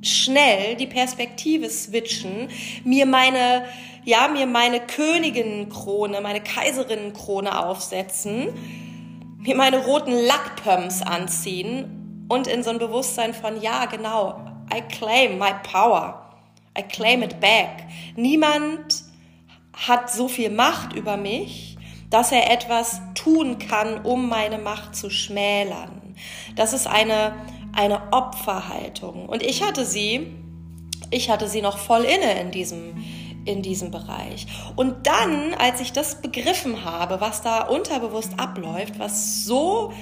schnell 0.00 0.76
die 0.76 0.86
Perspektive 0.86 1.68
switchen, 1.70 2.50
mir 2.84 3.04
meine 3.04 3.64
ja, 4.04 4.28
mir 4.28 4.46
meine 4.46 4.78
Königinnenkrone, 4.78 6.20
meine 6.20 6.40
Kaiserinnenkrone 6.40 7.66
aufsetzen, 7.66 8.50
mir 9.46 9.56
meine 9.56 9.78
roten 9.78 10.12
Lackpumps 10.12 11.02
anziehen 11.02 12.26
und 12.28 12.46
in 12.46 12.62
so 12.62 12.70
ein 12.70 12.78
Bewusstsein 12.78 13.34
von, 13.34 13.60
ja, 13.60 13.86
genau, 13.86 14.40
I 14.74 14.80
claim 14.80 15.38
my 15.38 15.52
power. 15.62 16.22
I 16.76 16.82
claim 16.82 17.22
it 17.22 17.40
back. 17.40 17.84
Niemand 18.16 19.04
hat 19.72 20.10
so 20.10 20.28
viel 20.28 20.50
Macht 20.50 20.92
über 20.94 21.16
mich, 21.16 21.78
dass 22.10 22.32
er 22.32 22.50
etwas 22.50 23.00
tun 23.14 23.58
kann, 23.58 24.04
um 24.04 24.28
meine 24.28 24.58
Macht 24.58 24.94
zu 24.96 25.10
schmälern. 25.10 26.14
Das 26.54 26.72
ist 26.72 26.86
eine, 26.86 27.34
eine 27.72 28.12
Opferhaltung. 28.12 29.26
Und 29.26 29.42
ich 29.42 29.62
hatte 29.62 29.84
sie, 29.84 30.34
ich 31.10 31.30
hatte 31.30 31.48
sie 31.48 31.62
noch 31.62 31.78
voll 31.78 32.04
inne 32.04 32.40
in 32.40 32.50
diesem, 32.50 33.04
in 33.46 33.62
diesem 33.62 33.90
Bereich. 33.90 34.46
Und 34.76 35.06
dann, 35.06 35.54
als 35.54 35.80
ich 35.80 35.92
das 35.92 36.20
begriffen 36.20 36.84
habe, 36.84 37.20
was 37.20 37.42
da 37.42 37.62
unterbewusst 37.62 38.38
abläuft, 38.38 38.98
was 38.98 39.44
so 39.44 39.92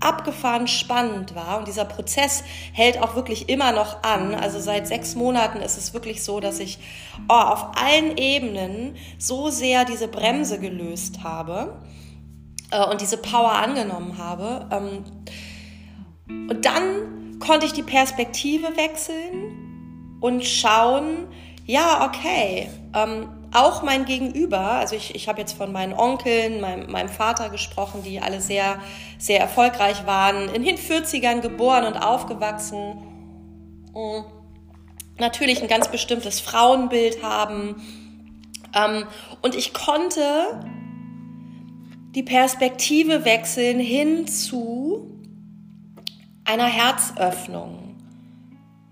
abgefahren 0.00 0.68
spannend 0.68 1.34
war 1.34 1.58
und 1.58 1.66
dieser 1.66 1.84
Prozess 1.84 2.44
hält 2.72 3.02
auch 3.02 3.16
wirklich 3.16 3.48
immer 3.48 3.72
noch 3.72 4.02
an. 4.02 4.34
Also 4.34 4.60
seit 4.60 4.86
sechs 4.86 5.14
Monaten 5.14 5.58
ist 5.58 5.76
es 5.76 5.92
wirklich 5.92 6.22
so, 6.22 6.40
dass 6.40 6.60
ich 6.60 6.78
oh, 7.28 7.32
auf 7.32 7.76
allen 7.76 8.16
Ebenen 8.16 8.96
so 9.18 9.50
sehr 9.50 9.84
diese 9.84 10.08
Bremse 10.08 10.60
gelöst 10.60 11.24
habe 11.24 11.80
äh, 12.70 12.84
und 12.84 13.00
diese 13.00 13.16
Power 13.16 13.52
angenommen 13.52 14.18
habe. 14.18 14.68
Ähm, 14.70 15.04
und 16.48 16.64
dann 16.64 17.38
konnte 17.40 17.66
ich 17.66 17.72
die 17.72 17.82
Perspektive 17.82 18.76
wechseln 18.76 20.18
und 20.20 20.44
schauen, 20.44 21.28
ja, 21.68 22.06
okay, 22.06 22.70
ähm, 22.94 23.28
auch 23.52 23.82
mein 23.82 24.06
Gegenüber, 24.06 24.58
also 24.58 24.96
ich, 24.96 25.14
ich 25.14 25.28
habe 25.28 25.38
jetzt 25.38 25.52
von 25.52 25.70
meinen 25.70 25.92
Onkeln, 25.92 26.62
meinem, 26.62 26.90
meinem 26.90 27.10
Vater 27.10 27.50
gesprochen, 27.50 28.02
die 28.02 28.20
alle 28.20 28.40
sehr, 28.40 28.80
sehr 29.18 29.38
erfolgreich 29.38 30.06
waren, 30.06 30.48
in 30.48 30.64
den 30.64 30.78
40ern 30.78 31.42
geboren 31.42 31.84
und 31.84 31.98
aufgewachsen, 31.98 32.94
mhm. 33.94 34.24
natürlich 35.18 35.60
ein 35.60 35.68
ganz 35.68 35.88
bestimmtes 35.88 36.40
Frauenbild 36.40 37.22
haben. 37.22 37.82
Ähm, 38.74 39.04
und 39.42 39.54
ich 39.54 39.74
konnte 39.74 40.62
die 42.14 42.22
Perspektive 42.22 43.26
wechseln 43.26 43.78
hin 43.78 44.26
zu 44.26 45.20
einer 46.46 46.64
Herzöffnung 46.64 47.87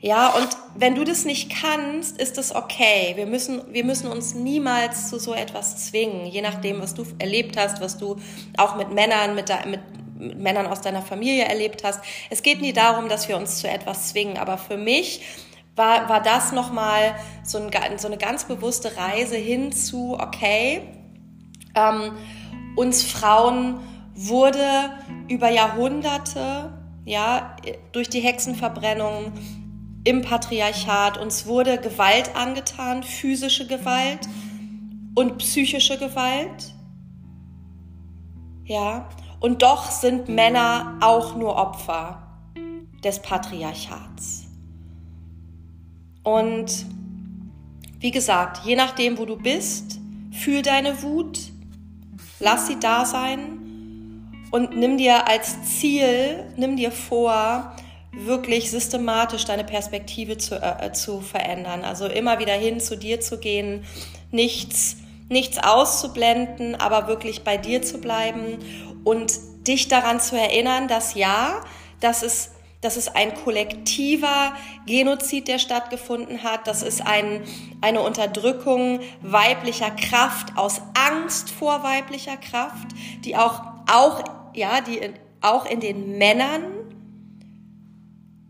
ja, 0.01 0.29
und 0.29 0.49
wenn 0.75 0.95
du 0.95 1.05
das 1.05 1.25
nicht 1.25 1.51
kannst, 1.51 2.21
ist 2.21 2.37
das 2.37 2.55
okay. 2.55 3.13
Wir 3.17 3.27
müssen, 3.27 3.63
wir 3.73 3.85
müssen 3.85 4.09
uns 4.09 4.35
niemals 4.35 5.09
zu 5.09 5.19
so 5.19 5.33
etwas 5.33 5.87
zwingen, 5.87 6.27
je 6.27 6.43
nachdem, 6.43 6.81
was 6.81 6.95
du 6.95 7.05
erlebt 7.19 7.57
hast, 7.57 7.81
was 7.81 7.97
du 7.97 8.17
auch 8.59 8.77
mit 8.77 8.93
Männern, 8.93 9.35
mit, 9.35 9.49
de, 9.49 9.57
mit, 9.67 9.81
mit 10.19 10.39
Männern 10.39 10.67
aus 10.67 10.83
deiner 10.83 11.03
Familie 11.03 11.45
erlebt 11.45 11.83
hast. 11.83 12.01
Es 12.29 12.43
geht 12.43 12.61
nie 12.61 12.75
darum, 12.75 13.09
dass 13.09 13.29
wir 13.29 13.37
uns 13.39 13.59
zu 13.59 13.69
etwas 13.69 14.11
zwingen, 14.11 14.37
aber 14.37 14.59
für 14.59 14.77
mich 14.77 15.23
war, 15.77 16.09
war 16.09 16.23
das 16.23 16.53
nochmal 16.53 17.15
so, 17.43 17.59
ein, 17.59 17.99
so 17.99 18.07
eine 18.07 18.19
ganz 18.19 18.45
bewusste 18.45 18.97
Reise 18.97 19.37
hin 19.37 19.73
zu, 19.73 20.17
okay, 20.21 20.83
ähm, 21.75 22.13
uns 22.77 23.03
Frauen 23.03 23.81
wurde 24.15 24.91
über 25.29 25.51
Jahrhunderte, 25.51 26.73
ja, 27.05 27.57
durch 27.93 28.09
die 28.09 28.21
Hexenverbrennung, 28.21 29.33
im 30.07 30.23
Patriarchat. 30.23 31.19
Uns 31.19 31.47
wurde 31.47 31.79
Gewalt 31.79 32.37
angetan, 32.37 33.03
physische 33.03 33.67
Gewalt 33.67 34.21
und 35.17 35.39
psychische 35.39 35.99
Gewalt. 35.99 36.73
Ja, 38.65 39.09
Und 39.41 39.63
doch 39.63 39.91
sind 39.91 40.29
Männer 40.29 40.99
auch 41.01 41.37
nur 41.37 41.57
Opfer 41.57 42.23
des 43.05 43.21
Patriarchats. 43.21 44.47
Und 46.23 46.87
wie 47.99 48.11
gesagt, 48.11 48.65
je 48.65 48.77
nachdem, 48.77 49.19
wo 49.19 49.25
du 49.25 49.37
bist, 49.37 50.01
fühl 50.33 50.63
deine 50.63 51.03
Wut, 51.03 51.39
lass 52.41 52.69
sie 52.69 52.79
da 52.79 53.05
sein 53.05 54.31
und 54.51 54.77
nimm 54.77 54.99
dir 54.99 55.29
als 55.29 55.79
Ziel, 55.79 56.45
nimm 56.57 56.77
dir 56.77 56.93
vor, 56.93 57.77
wirklich 58.17 58.71
systematisch 58.71 59.45
deine 59.45 59.65
Perspektive 59.65 60.39
zu, 60.39 60.61
äh, 60.61 60.93
zu 60.93 61.21
verändern. 61.21 61.85
Also 61.85 62.07
immer 62.07 62.39
wieder 62.39 62.55
hin 62.55 62.81
zu 62.81 62.97
dir 62.97 63.21
zu 63.21 63.39
gehen, 63.39 63.85
nichts, 64.31 64.97
nichts 65.29 65.59
auszublenden, 65.59 66.75
aber 66.75 67.09
wirklich 67.09 67.45
bei 67.45 67.57
dir 67.57 67.83
zu 67.83 67.99
bleiben 67.99 68.59
und 69.05 69.35
dich 69.67 69.89
daran 69.89 70.21
zu 70.21 70.37
erinnern, 70.37 70.89
dass 70.89 71.15
ja, 71.15 71.61
dass 72.01 72.23
es 72.23 72.51
dass 72.83 72.97
es 72.97 73.09
ein 73.09 73.35
kollektiver 73.35 74.53
Genozid, 74.87 75.49
der 75.49 75.59
stattgefunden 75.59 76.45
hat. 76.45 76.69
Das 76.69 76.83
ist 76.83 77.05
ein, 77.05 77.43
eine 77.81 78.01
Unterdrückung 78.01 79.01
weiblicher 79.23 79.91
Kraft 79.91 80.57
aus 80.57 80.81
Angst 80.95 81.51
vor 81.51 81.83
weiblicher 81.83 82.37
Kraft, 82.37 82.89
die 83.25 83.35
auch, 83.35 83.63
auch, 83.91 84.23
ja, 84.55 84.83
die 84.83 84.99
in, 84.99 85.15
auch 85.41 85.67
in 85.67 85.81
den 85.81 86.19
Männern 86.19 86.63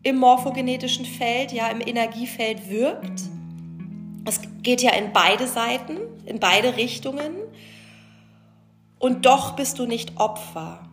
im 0.07 0.19
morphogenetischen 0.19 1.05
Feld, 1.05 1.51
ja, 1.51 1.67
im 1.67 1.81
Energiefeld 1.81 2.71
wirkt. 2.71 3.23
Es 4.25 4.41
geht 4.63 4.81
ja 4.81 4.93
in 4.93 5.13
beide 5.13 5.49
Seiten, 5.49 5.99
in 6.25 6.39
beide 6.39 6.77
Richtungen. 6.77 7.35
Und 9.01 9.27
doch 9.27 9.57
bist 9.57 9.81
du 9.81 9.87
nicht 9.87 10.17
Opfer. 10.17 10.89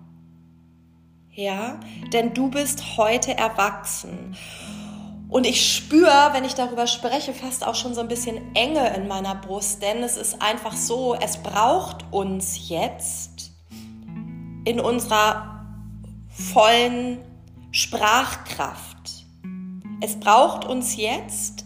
Ja, 1.29 1.79
denn 2.12 2.34
du 2.34 2.50
bist 2.50 2.98
heute 2.98 3.38
erwachsen. 3.38 4.36
Und 5.29 5.46
ich 5.46 5.75
spüre, 5.75 6.29
wenn 6.32 6.43
ich 6.43 6.55
darüber 6.55 6.88
spreche, 6.88 7.36
fast 7.36 7.67
auch 7.67 7.75
schon 7.75 7.93
so 7.93 8.01
ein 8.01 8.08
bisschen 8.08 8.55
Enge 8.55 8.96
in 8.96 9.08
meiner 9.08 9.36
Brust, 9.36 9.84
denn 9.84 10.01
es 10.01 10.17
ist 10.17 10.41
einfach 10.41 10.74
so, 10.74 11.13
es 11.13 11.38
braucht 11.38 12.03
uns 12.10 12.67
jetzt 12.67 13.51
in 14.65 14.79
unserer 14.79 15.67
vollen 16.32 17.20
Sprachkraft 17.70 18.92
es 20.03 20.19
braucht 20.19 20.65
uns 20.65 20.98
jetzt 20.98 21.65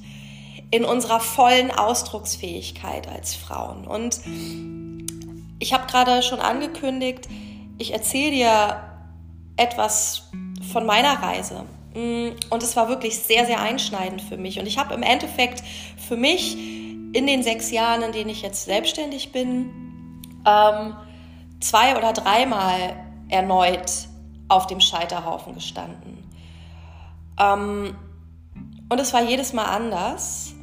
in 0.70 0.86
unserer 0.86 1.20
vollen 1.20 1.72
Ausdrucksfähigkeit 1.72 3.08
als 3.08 3.34
Frauen. 3.34 3.88
Und 3.88 4.22
ich 5.58 5.74
habe 5.74 5.88
gerade 5.88 6.22
schon 6.22 6.40
angekündigt, 6.40 7.28
ich 7.80 7.94
erzähle 7.94 8.32
dir 8.32 8.84
etwas 9.56 10.30
von 10.72 10.86
meiner 10.86 11.22
Reise. 11.22 11.64
Und 11.96 12.62
es 12.64 12.76
war 12.76 12.90
wirklich 12.90 13.18
sehr, 13.18 13.48
sehr 13.48 13.60
einschneidend 13.60 14.22
für 14.22 14.38
mich. 14.38 14.60
Und 14.60 14.68
ich 14.68 14.78
habe 14.78 14.94
im 14.94 15.02
Endeffekt 15.02 15.64
für 15.98 16.16
mich 16.16 16.56
in 17.14 17.26
den 17.26 17.42
sechs 17.42 17.72
Jahren, 17.72 18.04
in 18.04 18.12
denen 18.12 18.30
ich 18.30 18.44
jetzt 18.44 18.66
selbstständig 18.66 19.32
bin, 19.32 20.22
ähm, 20.46 20.94
zwei 21.60 21.98
oder 21.98 22.14
dreimal 22.14 23.04
erneut 23.30 23.92
auf 24.48 24.68
dem 24.68 24.80
Scheiterhaufen 24.80 25.56
gestanden. 25.56 26.24
Ähm, 27.40 27.96
und 28.90 29.00
es 29.00 29.14
war 29.14 29.22
jedes 29.22 29.54
Mal 29.54 29.66
anders. 29.66 30.54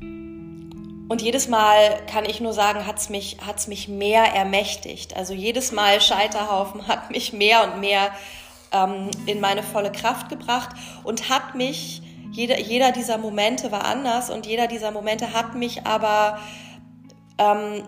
Und 0.00 1.22
jedes 1.22 1.48
Mal 1.48 2.04
kann 2.06 2.26
ich 2.26 2.40
nur 2.40 2.52
sagen, 2.52 2.86
hat 2.86 2.98
es 2.98 3.08
mich, 3.08 3.38
hat's 3.46 3.66
mich 3.66 3.88
mehr 3.88 4.24
ermächtigt. 4.34 5.16
Also 5.16 5.32
jedes 5.32 5.72
Mal 5.72 6.00
Scheiterhaufen 6.00 6.86
hat 6.86 7.10
mich 7.10 7.32
mehr 7.32 7.64
und 7.64 7.80
mehr 7.80 8.10
ähm, 8.72 9.10
in 9.26 9.40
meine 9.40 9.62
volle 9.62 9.90
Kraft 9.90 10.28
gebracht 10.28 10.70
und 11.04 11.30
hat 11.30 11.54
mich, 11.54 12.02
jeder, 12.30 12.60
jeder 12.60 12.92
dieser 12.92 13.16
Momente 13.16 13.72
war 13.72 13.86
anders 13.86 14.28
und 14.28 14.44
jeder 14.44 14.66
dieser 14.66 14.90
Momente 14.90 15.32
hat 15.32 15.54
mich 15.54 15.86
aber 15.86 16.38
ähm, 17.38 17.84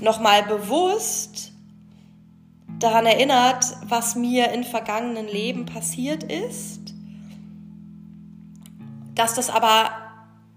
nochmal 0.00 0.42
bewusst 0.42 1.52
daran 2.80 3.06
erinnert, 3.06 3.64
was 3.84 4.16
mir 4.16 4.50
in 4.50 4.64
vergangenen 4.64 5.28
Leben 5.28 5.66
passiert 5.66 6.24
ist 6.24 6.89
dass 9.20 9.34
das 9.34 9.50
aber 9.50 9.90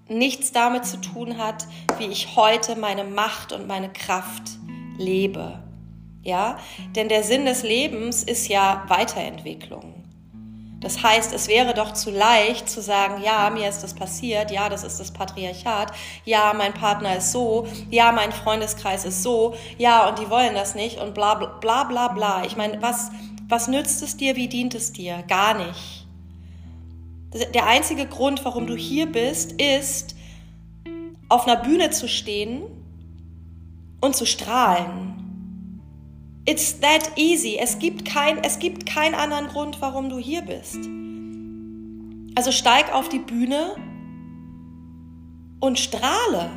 nichts 0.07 0.53
damit 0.53 0.85
zu 0.85 0.95
tun 1.01 1.37
hat, 1.37 1.67
wie 1.97 2.05
ich 2.05 2.37
heute 2.37 2.77
meine 2.77 3.03
Macht 3.03 3.51
und 3.51 3.67
meine 3.67 3.91
Kraft 3.91 4.43
lebe. 4.97 5.61
Ja, 6.21 6.57
denn 6.95 7.09
der 7.09 7.23
Sinn 7.23 7.43
des 7.43 7.63
Lebens 7.63 8.23
ist 8.23 8.47
ja 8.47 8.85
Weiterentwicklung. 8.87 10.05
Das 10.79 11.03
heißt, 11.03 11.33
es 11.33 11.49
wäre 11.49 11.73
doch 11.73 11.91
zu 11.91 12.09
leicht 12.09 12.69
zu 12.69 12.81
sagen, 12.81 13.21
ja, 13.21 13.49
mir 13.49 13.67
ist 13.67 13.81
das 13.81 13.93
passiert, 13.93 14.49
ja, 14.49 14.69
das 14.69 14.85
ist 14.85 14.97
das 14.97 15.11
Patriarchat, 15.11 15.91
ja, 16.23 16.53
mein 16.53 16.73
Partner 16.73 17.17
ist 17.17 17.33
so, 17.33 17.67
ja, 17.89 18.13
mein 18.13 18.31
Freundeskreis 18.31 19.03
ist 19.03 19.23
so, 19.23 19.55
ja, 19.77 20.07
und 20.07 20.19
die 20.19 20.29
wollen 20.29 20.55
das 20.55 20.73
nicht 20.73 20.99
und 20.99 21.13
bla 21.13 21.35
bla 21.35 21.83
bla 21.83 22.07
bla. 22.07 22.43
Ich 22.45 22.55
meine, 22.55 22.81
was, 22.81 23.11
was 23.49 23.67
nützt 23.67 24.01
es 24.03 24.15
dir, 24.15 24.37
wie 24.37 24.47
dient 24.47 24.73
es 24.73 24.93
dir? 24.93 25.21
Gar 25.27 25.55
nicht. 25.55 26.02
Der 27.53 27.65
einzige 27.65 28.05
Grund, 28.05 28.45
warum 28.45 28.67
du 28.67 28.75
hier 28.75 29.11
bist, 29.11 29.53
ist, 29.53 30.15
auf 31.29 31.47
einer 31.47 31.61
Bühne 31.61 31.89
zu 31.89 32.07
stehen 32.07 32.61
und 34.01 34.15
zu 34.15 34.25
strahlen. 34.25 35.81
It's 36.45 36.79
that 36.81 37.11
easy. 37.15 37.57
Es 37.59 37.79
gibt, 37.79 38.05
kein, 38.05 38.43
es 38.43 38.59
gibt 38.59 38.85
keinen 38.85 39.15
anderen 39.15 39.47
Grund, 39.47 39.81
warum 39.81 40.09
du 40.09 40.19
hier 40.19 40.41
bist. 40.41 40.77
Also 42.35 42.51
steig 42.51 42.93
auf 42.93 43.09
die 43.09 43.19
Bühne 43.19 43.75
und 45.59 45.79
strahle. 45.79 46.51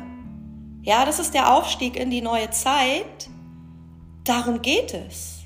Ja, 0.83 1.05
das 1.05 1.19
ist 1.19 1.33
der 1.33 1.53
Aufstieg 1.53 1.95
in 1.95 2.11
die 2.11 2.21
neue 2.21 2.49
Zeit. 2.51 3.29
Darum 4.25 4.61
geht 4.61 4.93
es. 4.93 5.45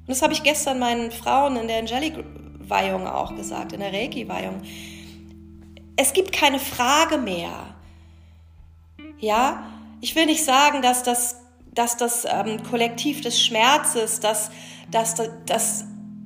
Und 0.00 0.08
das 0.08 0.22
habe 0.22 0.32
ich 0.32 0.42
gestern 0.42 0.78
meinen 0.78 1.10
Frauen 1.10 1.56
in 1.56 1.66
der 1.66 1.78
Angelic 1.78 2.14
Weihung 2.70 3.06
auch 3.06 3.34
gesagt, 3.36 3.72
in 3.72 3.80
der 3.80 3.92
Reiki-Weihung. 3.92 4.62
Es 5.96 6.12
gibt 6.12 6.32
keine 6.32 6.58
Frage 6.58 7.18
mehr. 7.18 7.74
Ja, 9.18 9.64
ich 10.00 10.14
will 10.14 10.26
nicht 10.26 10.44
sagen, 10.44 10.80
dass 10.80 11.02
das, 11.02 11.36
dass 11.74 11.96
das 11.96 12.24
ähm, 12.24 12.62
Kollektiv 12.62 13.20
des 13.20 13.42
Schmerzes, 13.42 14.20
dass, 14.20 14.50
dass, 14.90 15.14
dass 15.46 15.84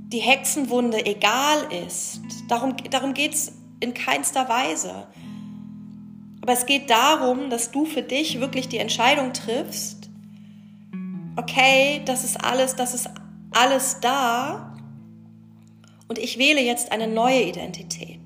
die 0.08 0.20
Hexenwunde 0.20 1.04
egal 1.06 1.72
ist. 1.86 2.20
Darum, 2.48 2.76
darum 2.90 3.14
geht 3.14 3.34
es 3.34 3.52
in 3.80 3.94
keinster 3.94 4.48
Weise. 4.48 5.08
Aber 6.42 6.52
es 6.52 6.66
geht 6.66 6.90
darum, 6.90 7.50
dass 7.50 7.70
du 7.70 7.84
für 7.86 8.02
dich 8.02 8.38
wirklich 8.38 8.68
die 8.68 8.78
Entscheidung 8.78 9.32
triffst, 9.32 10.10
okay, 11.36 12.02
das 12.04 12.22
ist 12.24 12.44
alles, 12.44 12.76
das 12.76 12.94
ist 12.94 13.08
alles 13.50 13.98
da 14.00 14.73
und 16.14 16.22
ich 16.22 16.38
wähle 16.38 16.60
jetzt 16.60 16.92
eine 16.92 17.08
neue 17.08 17.42
Identität. 17.42 18.20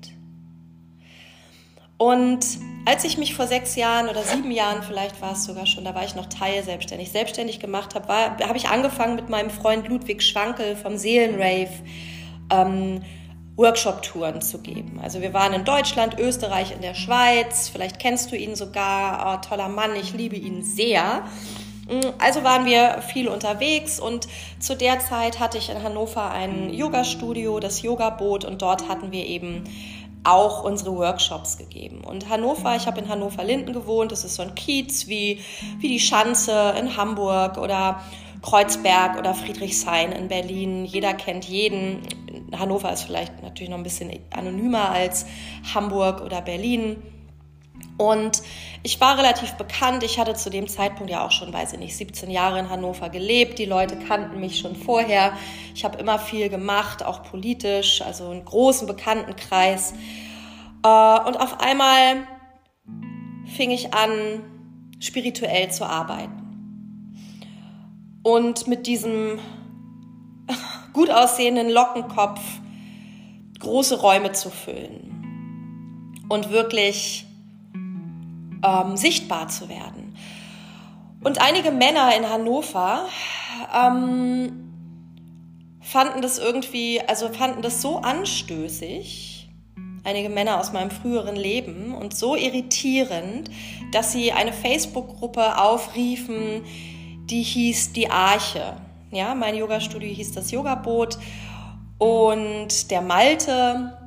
Und 1.97 2.45
als 2.85 3.03
ich 3.03 3.17
mich 3.17 3.33
vor 3.33 3.47
sechs 3.47 3.75
Jahren 3.75 4.09
oder 4.09 4.21
sieben 4.21 4.51
Jahren, 4.51 4.83
vielleicht 4.83 5.19
war 5.21 5.31
es 5.31 5.43
sogar 5.43 5.65
schon, 5.65 5.85
da 5.85 5.95
war 5.95 6.05
ich 6.05 6.13
noch 6.13 6.27
teilselbstständig, 6.27 7.11
selbstständig 7.11 7.59
gemacht 7.59 7.95
habe, 7.95 8.07
habe 8.07 8.57
ich 8.57 8.69
angefangen 8.69 9.15
mit 9.15 9.27
meinem 9.29 9.49
Freund 9.49 9.87
Ludwig 9.87 10.21
Schwankel 10.21 10.75
vom 10.75 10.97
Seelenrave 10.97 11.71
ähm, 12.51 13.01
Workshop-Touren 13.57 14.41
zu 14.41 14.59
geben. 14.59 14.99
Also 15.01 15.19
wir 15.19 15.33
waren 15.33 15.53
in 15.53 15.65
Deutschland, 15.65 16.19
Österreich, 16.19 16.71
in 16.71 16.81
der 16.81 16.93
Schweiz. 16.93 17.69
Vielleicht 17.69 17.97
kennst 17.97 18.31
du 18.31 18.37
ihn 18.37 18.55
sogar. 18.55 19.33
Oh, 19.33 19.47
toller 19.47 19.67
Mann, 19.67 19.95
ich 19.95 20.13
liebe 20.13 20.35
ihn 20.35 20.63
sehr. 20.63 21.23
Mm, 21.89 22.13
also 22.19 22.43
waren 22.43 22.65
wir 22.65 23.01
viel 23.01 23.27
unterwegs 23.27 23.99
und 23.99 24.27
zu 24.59 24.75
der 24.75 24.99
Zeit 24.99 25.39
hatte 25.39 25.57
ich 25.57 25.69
in 25.69 25.81
Hannover 25.81 26.31
ein 26.31 26.71
Yoga-Studio, 26.71 27.59
das 27.59 27.81
Yoga-Boot 27.81 28.45
und 28.45 28.61
dort 28.61 28.87
hatten 28.87 29.11
wir 29.11 29.25
eben 29.25 29.63
auch 30.23 30.63
unsere 30.63 30.95
Workshops 30.95 31.57
gegeben. 31.57 32.01
Und 32.03 32.29
Hannover, 32.29 32.75
ich 32.75 32.85
habe 32.85 32.99
in 32.99 33.09
Hannover-Linden 33.09 33.73
gewohnt, 33.73 34.11
das 34.11 34.23
ist 34.23 34.35
so 34.35 34.43
ein 34.43 34.53
Kiez 34.53 35.07
wie, 35.07 35.39
wie 35.79 35.87
die 35.87 35.99
Schanze 35.99 36.75
in 36.77 36.97
Hamburg 36.97 37.57
oder 37.57 38.01
Kreuzberg 38.41 39.17
oder 39.17 39.33
Friedrichshain 39.33 40.11
in 40.11 40.27
Berlin. 40.27 40.85
Jeder 40.85 41.13
kennt 41.13 41.45
jeden. 41.45 42.01
Hannover 42.57 42.91
ist 42.91 43.03
vielleicht 43.03 43.41
natürlich 43.41 43.69
noch 43.69 43.77
ein 43.77 43.83
bisschen 43.83 44.11
anonymer 44.31 44.89
als 44.89 45.25
Hamburg 45.73 46.21
oder 46.21 46.41
Berlin. 46.41 46.97
Und 47.99 48.43
ich 48.81 49.01
war 49.01 49.17
relativ 49.17 49.55
bekannt. 49.55 50.03
Ich 50.03 50.19
hatte 50.19 50.33
zu 50.33 50.49
dem 50.49 50.69
Zeitpunkt 50.69 51.11
ja 51.11 51.25
auch 51.25 51.31
schon, 51.31 51.51
weiß 51.51 51.73
ich 51.73 51.79
nicht, 51.79 51.97
17 51.97 52.31
Jahre 52.31 52.57
in 52.59 52.69
Hannover 52.69 53.09
gelebt. 53.09 53.59
Die 53.59 53.65
Leute 53.65 53.97
kannten 53.97 54.39
mich 54.39 54.57
schon 54.57 54.77
vorher. 54.77 55.33
Ich 55.75 55.83
habe 55.83 55.97
immer 55.97 56.17
viel 56.17 56.47
gemacht, 56.47 57.03
auch 57.03 57.23
politisch, 57.23 58.01
also 58.01 58.29
einen 58.29 58.45
großen 58.45 58.87
Bekanntenkreis. 58.87 59.91
Äh, 60.81 60.87
und 60.87 61.41
auf 61.41 61.59
einmal 61.59 62.25
fing 63.57 63.69
ich 63.71 63.93
an, 63.93 64.45
spirituell 65.01 65.69
zu 65.69 65.83
arbeiten. 65.83 67.11
Und 68.23 68.65
mit 68.65 68.87
diesem 68.87 69.39
gut 70.93 71.09
aussehenden 71.09 71.69
Lockenkopf 71.69 72.39
große 73.59 73.99
Räume 73.99 74.31
zu 74.31 74.49
füllen 74.49 76.25
und 76.29 76.49
wirklich 76.49 77.25
ähm, 78.63 78.97
sichtbar 78.97 79.47
zu 79.47 79.69
werden. 79.69 80.15
Und 81.21 81.41
einige 81.41 81.71
Männer 81.71 82.15
in 82.15 82.29
Hannover 82.29 83.05
ähm, 83.75 84.69
fanden 85.81 86.21
das 86.21 86.37
irgendwie, 86.37 87.01
also 87.01 87.29
fanden 87.29 87.61
das 87.61 87.81
so 87.81 87.97
anstößig, 87.97 89.49
einige 90.03 90.29
Männer 90.29 90.59
aus 90.59 90.71
meinem 90.71 90.91
früheren 90.91 91.35
Leben 91.35 91.93
und 91.93 92.15
so 92.15 92.35
irritierend, 92.35 93.49
dass 93.91 94.13
sie 94.13 94.31
eine 94.31 94.53
Facebook-Gruppe 94.53 95.57
aufriefen, 95.57 96.63
die 97.25 97.43
hieß 97.43 97.93
Die 97.93 98.09
Arche. 98.09 98.77
Ja, 99.11 99.35
mein 99.35 99.55
Yoga-Studio 99.55 100.09
hieß 100.09 100.31
das 100.33 100.51
Yoga-Boot 100.51 101.17
und 101.97 102.91
der 102.91 103.01
Malte, 103.01 103.97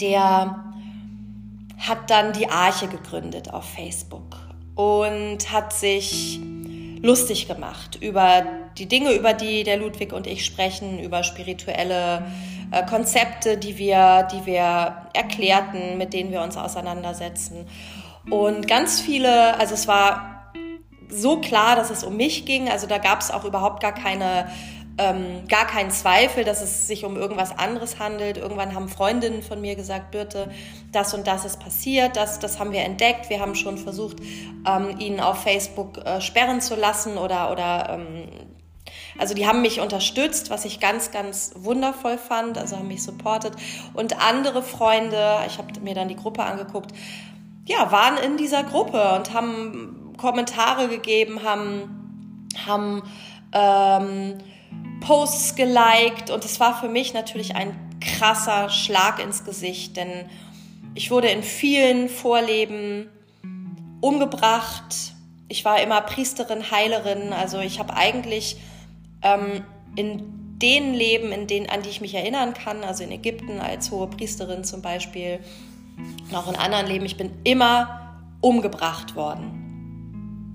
der 0.00 0.73
hat 1.86 2.10
dann 2.10 2.32
die 2.32 2.48
Arche 2.48 2.88
gegründet 2.88 3.52
auf 3.52 3.64
Facebook 3.64 4.36
und 4.74 5.52
hat 5.52 5.72
sich 5.72 6.40
lustig 7.02 7.46
gemacht 7.46 7.98
über 8.00 8.44
die 8.78 8.86
Dinge, 8.86 9.12
über 9.12 9.34
die 9.34 9.62
der 9.62 9.76
Ludwig 9.76 10.12
und 10.12 10.26
ich 10.26 10.44
sprechen, 10.44 10.98
über 10.98 11.22
spirituelle 11.22 12.24
äh, 12.70 12.84
Konzepte, 12.86 13.58
die 13.58 13.78
wir, 13.78 14.26
die 14.32 14.46
wir 14.46 15.08
erklärten, 15.12 15.98
mit 15.98 16.12
denen 16.14 16.32
wir 16.32 16.42
uns 16.42 16.56
auseinandersetzen. 16.56 17.66
Und 18.30 18.66
ganz 18.66 19.00
viele, 19.00 19.58
also 19.58 19.74
es 19.74 19.86
war 19.86 20.52
so 21.08 21.40
klar, 21.40 21.76
dass 21.76 21.90
es 21.90 22.02
um 22.02 22.16
mich 22.16 22.46
ging, 22.46 22.68
also 22.70 22.86
da 22.86 22.98
gab 22.98 23.20
es 23.20 23.30
auch 23.30 23.44
überhaupt 23.44 23.80
gar 23.82 23.92
keine 23.92 24.48
ähm, 24.96 25.48
gar 25.48 25.66
keinen 25.66 25.90
Zweifel, 25.90 26.44
dass 26.44 26.62
es 26.62 26.86
sich 26.86 27.04
um 27.04 27.16
irgendwas 27.16 27.58
anderes 27.58 27.98
handelt. 27.98 28.36
Irgendwann 28.36 28.74
haben 28.74 28.88
Freundinnen 28.88 29.42
von 29.42 29.60
mir 29.60 29.74
gesagt, 29.74 30.12
Birte, 30.12 30.50
das 30.92 31.14
und 31.14 31.26
das 31.26 31.44
ist 31.44 31.58
passiert, 31.58 32.16
das, 32.16 32.38
das 32.38 32.60
haben 32.60 32.72
wir 32.72 32.82
entdeckt. 32.82 33.28
Wir 33.28 33.40
haben 33.40 33.54
schon 33.54 33.76
versucht, 33.76 34.18
ähm, 34.66 34.98
ihn 34.98 35.20
auf 35.20 35.42
Facebook 35.42 35.98
äh, 35.98 36.20
sperren 36.20 36.60
zu 36.60 36.76
lassen 36.76 37.18
oder, 37.18 37.50
oder 37.50 37.88
ähm, 37.90 38.28
also 39.18 39.34
die 39.34 39.46
haben 39.46 39.62
mich 39.62 39.80
unterstützt, 39.80 40.50
was 40.50 40.64
ich 40.64 40.80
ganz, 40.80 41.10
ganz 41.10 41.52
wundervoll 41.56 42.18
fand, 42.18 42.58
also 42.58 42.76
haben 42.76 42.88
mich 42.88 43.02
supportet. 43.02 43.54
Und 43.94 44.20
andere 44.20 44.62
Freunde, 44.62 45.38
ich 45.46 45.58
habe 45.58 45.68
mir 45.80 45.94
dann 45.94 46.08
die 46.08 46.16
Gruppe 46.16 46.42
angeguckt, 46.42 46.92
ja, 47.66 47.90
waren 47.90 48.18
in 48.18 48.36
dieser 48.36 48.62
Gruppe 48.62 49.14
und 49.14 49.32
haben 49.32 50.14
Kommentare 50.18 50.88
gegeben, 50.88 51.42
haben, 51.42 52.46
haben 52.66 53.02
ähm, 53.52 54.38
Posts 55.00 55.54
geliked 55.54 56.30
und 56.30 56.44
es 56.44 56.60
war 56.60 56.80
für 56.80 56.88
mich 56.88 57.12
natürlich 57.12 57.56
ein 57.56 57.76
krasser 58.00 58.70
Schlag 58.70 59.22
ins 59.22 59.44
Gesicht, 59.44 59.96
denn 59.96 60.26
ich 60.94 61.10
wurde 61.10 61.28
in 61.28 61.42
vielen 61.42 62.08
Vorleben 62.08 63.08
umgebracht. 64.00 65.12
Ich 65.48 65.64
war 65.64 65.82
immer 65.82 66.00
Priesterin, 66.00 66.70
Heilerin, 66.70 67.32
also 67.32 67.58
ich 67.58 67.78
habe 67.78 67.96
eigentlich 67.96 68.56
ähm, 69.22 69.64
in 69.96 70.58
den 70.58 70.94
Leben, 70.94 71.32
in 71.32 71.46
denen, 71.46 71.68
an 71.68 71.82
die 71.82 71.88
ich 71.88 72.00
mich 72.00 72.14
erinnern 72.14 72.54
kann, 72.54 72.84
also 72.84 73.02
in 73.04 73.10
Ägypten 73.10 73.60
als 73.60 73.90
hohe 73.90 74.06
Priesterin 74.06 74.64
zum 74.64 74.82
Beispiel, 74.82 75.40
und 76.28 76.34
auch 76.34 76.48
in 76.48 76.56
anderen 76.56 76.86
Leben, 76.86 77.04
ich 77.04 77.16
bin 77.16 77.30
immer 77.44 78.20
umgebracht 78.40 79.14
worden. 79.14 79.63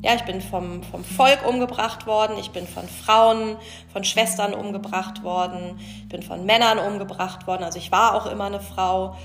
Ja, 0.02 0.16
ich 0.16 0.24
bin 0.24 0.40
vom, 0.40 0.82
vom 0.84 1.04
Volk 1.04 1.46
umgebracht 1.46 2.08
worden, 2.08 2.38
ich 2.40 2.52
bin 2.52 2.66
von 2.66 2.88
Frauen, 2.88 3.58
von 3.92 4.06
Schwestern 4.06 4.54
umgebracht 4.54 5.24
worden, 5.24 5.78
ich 6.04 6.08
bin 6.10 6.24
von 6.24 6.46
Männern 6.46 6.80
umgebracht 6.80 7.48
worden, 7.48 7.64
also 7.64 7.78
ich 7.78 7.92
war 7.92 8.16
auch 8.16 8.26
immer 8.26 8.46
eine 8.46 8.62
Frau. 8.62 9.18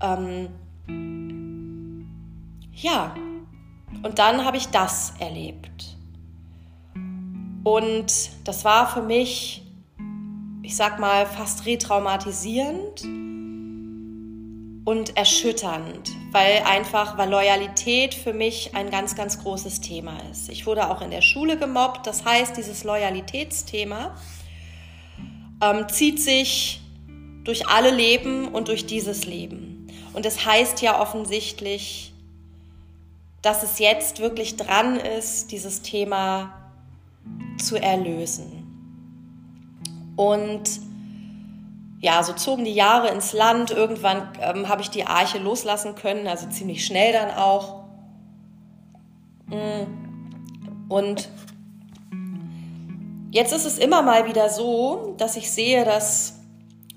Ähm, 0.00 0.48
ja, 2.72 3.14
und 4.02 4.18
dann 4.18 4.46
habe 4.46 4.56
ich 4.56 4.68
das 4.68 5.12
erlebt. 5.18 5.96
Und 7.62 8.30
das 8.44 8.64
war 8.64 8.86
für 8.86 9.02
mich, 9.02 9.62
ich 10.62 10.74
sag 10.74 10.98
mal, 10.98 11.26
fast 11.26 11.66
retraumatisierend 11.66 13.04
und 14.84 15.16
erschütternd, 15.16 16.10
weil 16.30 16.62
einfach, 16.64 17.16
weil 17.16 17.30
Loyalität 17.30 18.14
für 18.14 18.34
mich 18.34 18.74
ein 18.74 18.90
ganz, 18.90 19.14
ganz 19.14 19.42
großes 19.42 19.80
Thema 19.80 20.18
ist. 20.30 20.50
Ich 20.50 20.66
wurde 20.66 20.90
auch 20.90 21.00
in 21.00 21.10
der 21.10 21.22
Schule 21.22 21.58
gemobbt, 21.58 22.06
das 22.06 22.24
heißt, 22.24 22.56
dieses 22.56 22.84
Loyalitätsthema 22.84 24.14
ähm, 25.62 25.88
zieht 25.88 26.20
sich 26.20 26.82
durch 27.44 27.66
alle 27.68 27.90
Leben 27.90 28.48
und 28.48 28.68
durch 28.68 28.86
dieses 28.86 29.24
Leben. 29.24 29.88
Und 30.12 30.26
es 30.26 30.36
das 30.36 30.46
heißt 30.46 30.82
ja 30.82 31.00
offensichtlich, 31.00 32.12
dass 33.42 33.62
es 33.62 33.78
jetzt 33.78 34.20
wirklich 34.20 34.56
dran 34.56 34.96
ist, 34.96 35.50
dieses 35.50 35.82
Thema 35.82 36.54
zu 37.58 37.76
erlösen. 37.76 38.62
Und 40.16 40.62
ja, 42.04 42.22
so 42.22 42.34
zogen 42.34 42.66
die 42.66 42.74
Jahre 42.74 43.08
ins 43.08 43.32
Land. 43.32 43.70
Irgendwann 43.70 44.28
ähm, 44.38 44.68
habe 44.68 44.82
ich 44.82 44.90
die 44.90 45.06
Arche 45.06 45.38
loslassen 45.38 45.94
können, 45.94 46.26
also 46.26 46.46
ziemlich 46.50 46.84
schnell 46.84 47.14
dann 47.14 47.30
auch. 47.30 47.84
Mm. 49.46 50.90
Und 50.90 51.30
jetzt 53.30 53.54
ist 53.54 53.64
es 53.64 53.78
immer 53.78 54.02
mal 54.02 54.28
wieder 54.28 54.50
so, 54.50 55.14
dass 55.16 55.36
ich 55.36 55.50
sehe, 55.50 55.86
dass 55.86 56.40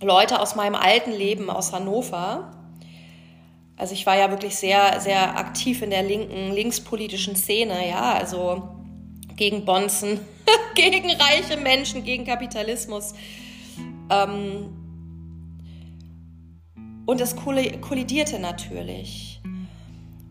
Leute 0.03 0.41
aus 0.41 0.55
meinem 0.55 0.75
alten 0.75 1.13
Leben 1.13 1.49
aus 1.49 1.71
Hannover, 1.71 2.51
also 3.77 3.93
ich 3.93 4.05
war 4.05 4.17
ja 4.17 4.29
wirklich 4.29 4.57
sehr, 4.57 4.99
sehr 4.99 5.37
aktiv 5.37 5.81
in 5.83 5.89
der 5.89 6.03
linken, 6.03 6.51
linkspolitischen 6.51 7.37
Szene, 7.37 7.87
ja, 7.87 8.11
also 8.11 8.67
gegen 9.37 9.63
Bonzen, 9.63 10.19
gegen 10.75 11.09
reiche 11.11 11.55
Menschen, 11.55 12.03
gegen 12.03 12.25
Kapitalismus. 12.25 13.13
Ähm, 14.09 14.76
und 17.07 17.21
es 17.21 17.35
kollidierte 17.35 18.37
natürlich. 18.37 19.41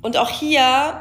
Und 0.03 0.17
auch 0.19 0.29
hier 0.29 1.01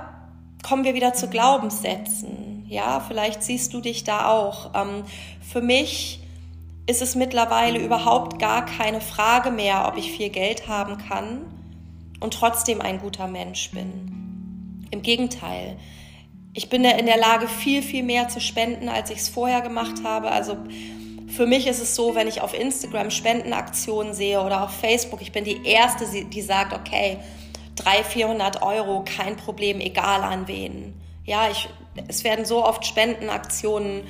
kommen 0.63 0.85
wir 0.85 0.95
wieder 0.95 1.13
zu 1.13 1.27
Glaubenssätzen. 1.27 2.65
Ja, 2.67 3.01
vielleicht 3.01 3.43
siehst 3.43 3.73
du 3.73 3.81
dich 3.81 4.03
da 4.05 4.29
auch. 4.29 4.71
Ähm, 4.73 5.03
für 5.41 5.61
mich 5.61 6.21
ist 6.87 7.01
es 7.01 7.15
mittlerweile 7.15 7.77
überhaupt 7.79 8.39
gar 8.39 8.65
keine 8.65 9.01
Frage 9.01 9.51
mehr, 9.51 9.87
ob 9.87 9.97
ich 9.97 10.11
viel 10.11 10.29
Geld 10.29 10.67
haben 10.69 10.97
kann 10.97 11.41
und 12.21 12.33
trotzdem 12.33 12.79
ein 12.79 12.99
guter 12.99 13.27
Mensch 13.27 13.71
bin. 13.71 14.87
Im 14.91 15.01
Gegenteil. 15.01 15.77
Ich 16.53 16.69
bin 16.69 16.85
in 16.85 17.05
der 17.05 17.17
Lage, 17.17 17.49
viel, 17.49 17.81
viel 17.81 18.03
mehr 18.03 18.29
zu 18.29 18.39
spenden, 18.39 18.87
als 18.87 19.09
ich 19.09 19.17
es 19.17 19.27
vorher 19.27 19.59
gemacht 19.59 20.05
habe. 20.05 20.31
Also 20.31 20.55
für 21.27 21.47
mich 21.47 21.67
ist 21.67 21.81
es 21.81 21.95
so, 21.95 22.15
wenn 22.15 22.27
ich 22.27 22.41
auf 22.41 22.53
Instagram 22.53 23.09
Spendenaktionen 23.09 24.13
sehe 24.13 24.41
oder 24.41 24.63
auf 24.63 24.71
Facebook, 24.71 25.21
ich 25.21 25.31
bin 25.31 25.43
die 25.43 25.65
Erste, 25.65 26.05
die 26.05 26.41
sagt, 26.41 26.73
okay, 26.73 27.17
300, 27.75 28.05
400 28.05 28.61
Euro, 28.61 29.03
kein 29.03 29.35
Problem, 29.35 29.79
egal 29.79 30.21
an 30.21 30.47
wen. 30.47 30.93
Ja, 31.25 31.49
ich, 31.49 31.67
es 32.07 32.23
werden 32.23 32.45
so 32.45 32.63
oft 32.63 32.85
Spendenaktionen 32.85 34.03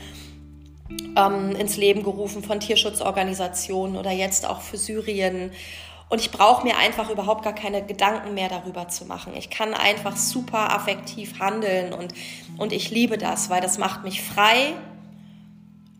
ähm, 1.18 1.56
ins 1.56 1.78
Leben 1.78 2.04
gerufen 2.04 2.44
von 2.44 2.60
Tierschutzorganisationen 2.60 3.98
oder 3.98 4.12
jetzt 4.12 4.46
auch 4.48 4.62
für 4.62 4.78
Syrien. 4.78 5.52
Und 6.10 6.22
ich 6.22 6.30
brauche 6.30 6.64
mir 6.64 6.78
einfach 6.78 7.10
überhaupt 7.10 7.44
gar 7.44 7.56
keine 7.56 7.84
Gedanken 7.84 8.36
mehr 8.36 8.50
darüber 8.50 8.90
zu 8.90 9.06
machen. 9.06 9.34
Ich 9.36 9.50
kann 9.50 9.74
einfach 9.74 10.18
super 10.18 10.72
affektiv 10.72 11.40
handeln 11.40 11.94
und, 11.94 12.14
und 12.58 12.74
ich 12.74 12.92
liebe 12.92 13.18
das, 13.18 13.50
weil 13.50 13.62
das 13.62 13.80
macht 13.80 14.04
mich 14.04 14.22
frei 14.22 14.74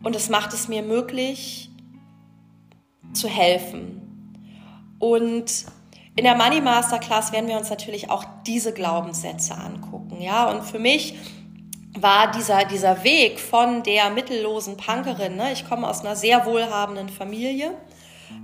und 0.06 0.14
es 0.14 0.28
macht 0.28 0.52
es 0.52 0.68
mir 0.68 0.82
möglich, 0.82 1.68
zu 3.12 3.26
helfen. 3.26 4.38
Und 5.00 5.66
in 6.14 6.22
der 6.22 6.36
Money 6.36 6.60
Masterclass 6.60 7.32
werden 7.32 7.48
wir 7.48 7.56
uns 7.56 7.70
natürlich 7.70 8.08
auch 8.08 8.24
diese 8.46 8.72
Glaubenssätze 8.72 9.56
angucken. 9.56 10.22
Ja, 10.22 10.48
und 10.48 10.62
für 10.62 10.78
mich 10.78 11.16
war 11.98 12.30
dieser, 12.30 12.64
dieser 12.66 13.02
Weg 13.02 13.40
von 13.40 13.82
der 13.82 14.10
mittellosen 14.10 14.76
Punkerin, 14.76 15.34
ne? 15.34 15.50
ich 15.52 15.68
komme 15.68 15.88
aus 15.88 16.02
einer 16.02 16.14
sehr 16.14 16.46
wohlhabenden 16.46 17.08
Familie, 17.08 17.72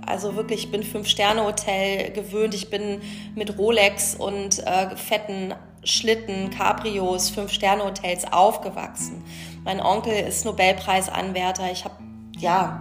also 0.05 0.35
wirklich, 0.35 0.65
ich 0.65 0.71
bin 0.71 0.83
Fünf-Sterne-Hotel 0.83 2.11
gewöhnt, 2.11 2.53
ich 2.55 2.69
bin 2.69 3.01
mit 3.35 3.57
Rolex 3.57 4.15
und 4.15 4.59
äh, 4.67 4.97
fetten 4.97 5.53
Schlitten, 5.85 6.49
Cabrios, 6.49 7.29
Fünf-Sterne-Hotels 7.29 8.31
aufgewachsen. 8.31 9.23
Mein 9.63 9.79
Onkel 9.79 10.13
ist 10.13 10.45
Nobelpreisanwärter. 10.45 11.71
Ich 11.71 11.85
habe, 11.85 11.95
ja, 12.37 12.79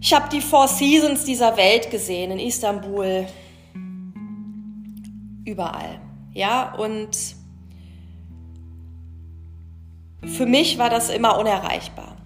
ich 0.00 0.14
habe 0.14 0.28
die 0.28 0.40
Four 0.40 0.68
Seasons 0.68 1.24
dieser 1.24 1.56
Welt 1.56 1.90
gesehen, 1.90 2.30
in 2.30 2.38
Istanbul, 2.38 3.26
überall. 5.44 6.00
Ja, 6.32 6.74
und 6.74 7.16
für 10.24 10.46
mich 10.46 10.78
war 10.78 10.90
das 10.90 11.08
immer 11.08 11.38
unerreichbar. 11.38 12.16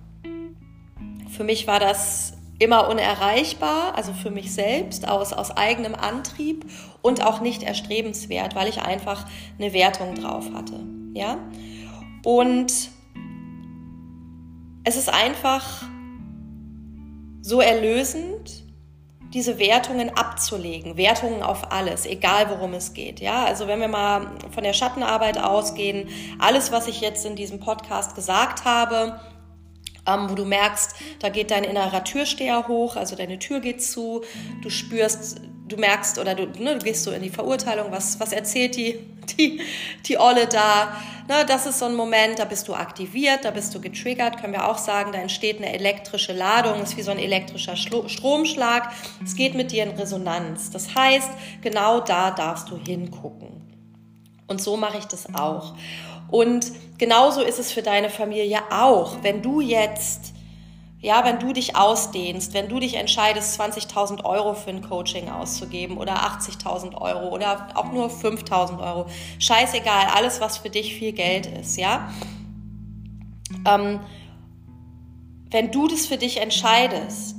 Für 1.29 1.44
mich 1.44 1.66
war 1.66 1.81
das 1.81 2.35
immer 2.59 2.88
unerreichbar, 2.88 3.94
also 3.96 4.12
für 4.12 4.31
mich 4.31 4.53
selbst, 4.53 5.09
aus, 5.09 5.33
aus 5.33 5.50
eigenem 5.50 5.94
Antrieb 5.94 6.66
und 7.00 7.24
auch 7.24 7.40
nicht 7.40 7.62
erstrebenswert, 7.62 8.55
weil 8.55 8.68
ich 8.68 8.83
einfach 8.83 9.26
eine 9.59 9.72
Wertung 9.72 10.14
drauf 10.16 10.46
hatte. 10.53 10.81
Ja? 11.14 11.38
Und 12.24 12.90
es 14.85 14.97
ist 14.97 15.12
einfach 15.12 15.83
so 17.43 17.61
erlösend, 17.61 18.64
diese 19.33 19.59
Wertungen 19.59 20.11
abzulegen, 20.11 20.97
Wertungen 20.97 21.43
auf 21.43 21.71
alles, 21.71 22.05
egal 22.05 22.51
worum 22.51 22.75
es 22.75 22.95
geht. 22.95 23.21
Ja, 23.21 23.45
also 23.45 23.69
wenn 23.69 23.81
wir 23.81 23.88
mal 23.88 24.33
von 24.51 24.64
der 24.64 24.73
Schattenarbeit 24.73 25.38
ausgehen, 25.38 26.09
alles, 26.38 26.73
was 26.73 26.88
ich 26.88 27.01
jetzt 27.01 27.25
in 27.25 27.37
diesem 27.37 27.61
Podcast 27.61 28.16
gesagt 28.16 28.64
habe, 28.64 29.21
ähm, 30.07 30.31
wo 30.31 30.35
du 30.35 30.45
merkst, 30.45 30.97
da 31.21 31.29
geht 31.29 31.51
dein 31.53 31.64
innerer 31.64 32.03
Türsteher 32.03 32.66
hoch, 32.66 32.97
also 32.97 33.14
deine 33.14 33.38
Tür 33.38 33.61
geht 33.61 33.83
zu, 33.83 34.23
du 34.62 34.71
spürst, 34.71 35.40
du 35.70 35.76
merkst 35.76 36.18
oder 36.18 36.35
du, 36.35 36.46
ne, 36.62 36.76
du 36.78 36.85
gehst 36.85 37.04
so 37.04 37.11
in 37.11 37.22
die 37.22 37.30
Verurteilung, 37.30 37.90
was, 37.90 38.20
was 38.20 38.33
erzählt 38.33 38.76
die, 38.76 38.98
die, 39.38 39.61
die 40.06 40.18
Olle 40.18 40.46
da? 40.46 40.96
Ne, 41.28 41.44
das 41.46 41.66
ist 41.66 41.78
so 41.78 41.87
ein 41.87 41.94
Moment, 41.94 42.38
da 42.38 42.44
bist 42.44 42.68
du 42.68 42.74
aktiviert, 42.74 43.44
da 43.44 43.50
bist 43.50 43.74
du 43.74 43.80
getriggert, 43.80 44.38
können 44.40 44.52
wir 44.52 44.68
auch 44.68 44.78
sagen, 44.78 45.12
da 45.12 45.18
entsteht 45.18 45.59
eine 45.59 45.72
elektrische 45.72 46.33
Ladung, 46.33 46.83
ist 46.83 46.96
wie 46.96 47.02
so 47.02 47.11
ein 47.11 47.18
elektrischer 47.18 47.76
Stromschlag. 47.76 48.90
Es 49.24 49.35
geht 49.35 49.54
mit 49.54 49.72
dir 49.72 49.85
in 49.85 49.90
Resonanz. 49.90 50.70
Das 50.70 50.94
heißt, 50.94 51.30
genau 51.62 52.00
da 52.00 52.33
darfst 52.33 52.68
du 52.70 52.76
hingucken. 52.76 53.48
Und 54.46 54.61
so 54.61 54.76
mache 54.76 54.98
ich 54.98 55.04
das 55.04 55.33
auch. 55.35 55.74
Und 56.30 56.72
genauso 56.98 57.42
ist 57.42 57.59
es 57.59 57.72
für 57.72 57.83
deine 57.83 58.11
Familie 58.11 58.61
auch. 58.70 59.22
Wenn 59.22 59.42
du 59.42 59.61
jetzt, 59.61 60.33
ja, 61.01 61.25
wenn 61.25 61.39
du 61.39 61.53
dich 61.53 61.77
ausdehnst, 61.77 62.53
wenn 62.53 62.69
du 62.69 62.79
dich 62.79 62.95
entscheidest, 62.95 63.59
20.000 63.61 64.25
Euro 64.25 64.55
für 64.55 64.71
ein 64.71 64.83
Coaching 64.83 65.31
auszugeben 65.31 65.97
oder 65.97 66.17
80.000 66.17 66.95
Euro 67.01 67.35
oder 67.35 67.69
auch 67.75 67.91
nur 67.91 68.09
5.000 68.09 68.79
Euro, 68.81 69.07
scheißegal, 69.39 70.09
alles, 70.15 70.41
was 70.41 70.59
für 70.59 70.71
dich 70.71 70.95
viel 70.95 71.13
Geld 71.13 71.47
ist, 71.47 71.77
ja. 71.77 72.11
Ähm, 73.67 74.01
wenn 75.51 75.71
du 75.73 75.89
das 75.89 76.07
für 76.07 76.19
dich 76.19 76.37
entscheidest, 76.37 77.37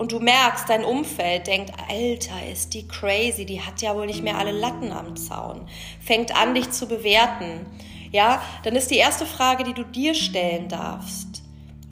und 0.00 0.12
du 0.12 0.18
merkst, 0.18 0.66
dein 0.70 0.82
Umfeld 0.82 1.46
denkt, 1.46 1.72
Alter, 1.90 2.50
ist 2.50 2.72
die 2.72 2.88
crazy, 2.88 3.44
die 3.44 3.60
hat 3.60 3.82
ja 3.82 3.94
wohl 3.94 4.06
nicht 4.06 4.22
mehr 4.22 4.38
alle 4.38 4.50
Latten 4.50 4.92
am 4.92 5.14
Zaun, 5.14 5.68
fängt 6.00 6.34
an, 6.34 6.54
dich 6.54 6.70
zu 6.70 6.86
bewerten, 6.86 7.66
ja, 8.10 8.40
dann 8.64 8.76
ist 8.76 8.90
die 8.90 8.96
erste 8.96 9.26
Frage, 9.26 9.62
die 9.62 9.74
du 9.74 9.84
dir 9.84 10.14
stellen 10.14 10.68
darfst, 10.68 11.39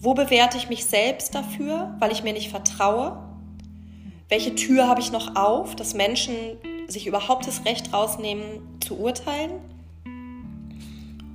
wo 0.01 0.15
bewerte 0.15 0.57
ich 0.57 0.69
mich 0.69 0.87
selbst 0.87 1.35
dafür, 1.35 1.95
weil 1.99 2.13
ich 2.13 2.23
mir 2.23 2.33
nicht 2.33 2.51
vertraue? 2.51 3.23
Welche 4.29 4.55
Tür 4.55 4.87
habe 4.87 5.01
ich 5.01 5.11
noch 5.11 5.37
auf, 5.37 5.75
dass 5.75 5.95
Menschen 5.95 6.35
sich 6.87 7.07
überhaupt 7.07 7.47
das 7.47 7.65
Recht 7.65 7.93
rausnehmen 7.93 8.79
zu 8.81 8.99
urteilen? 8.99 9.53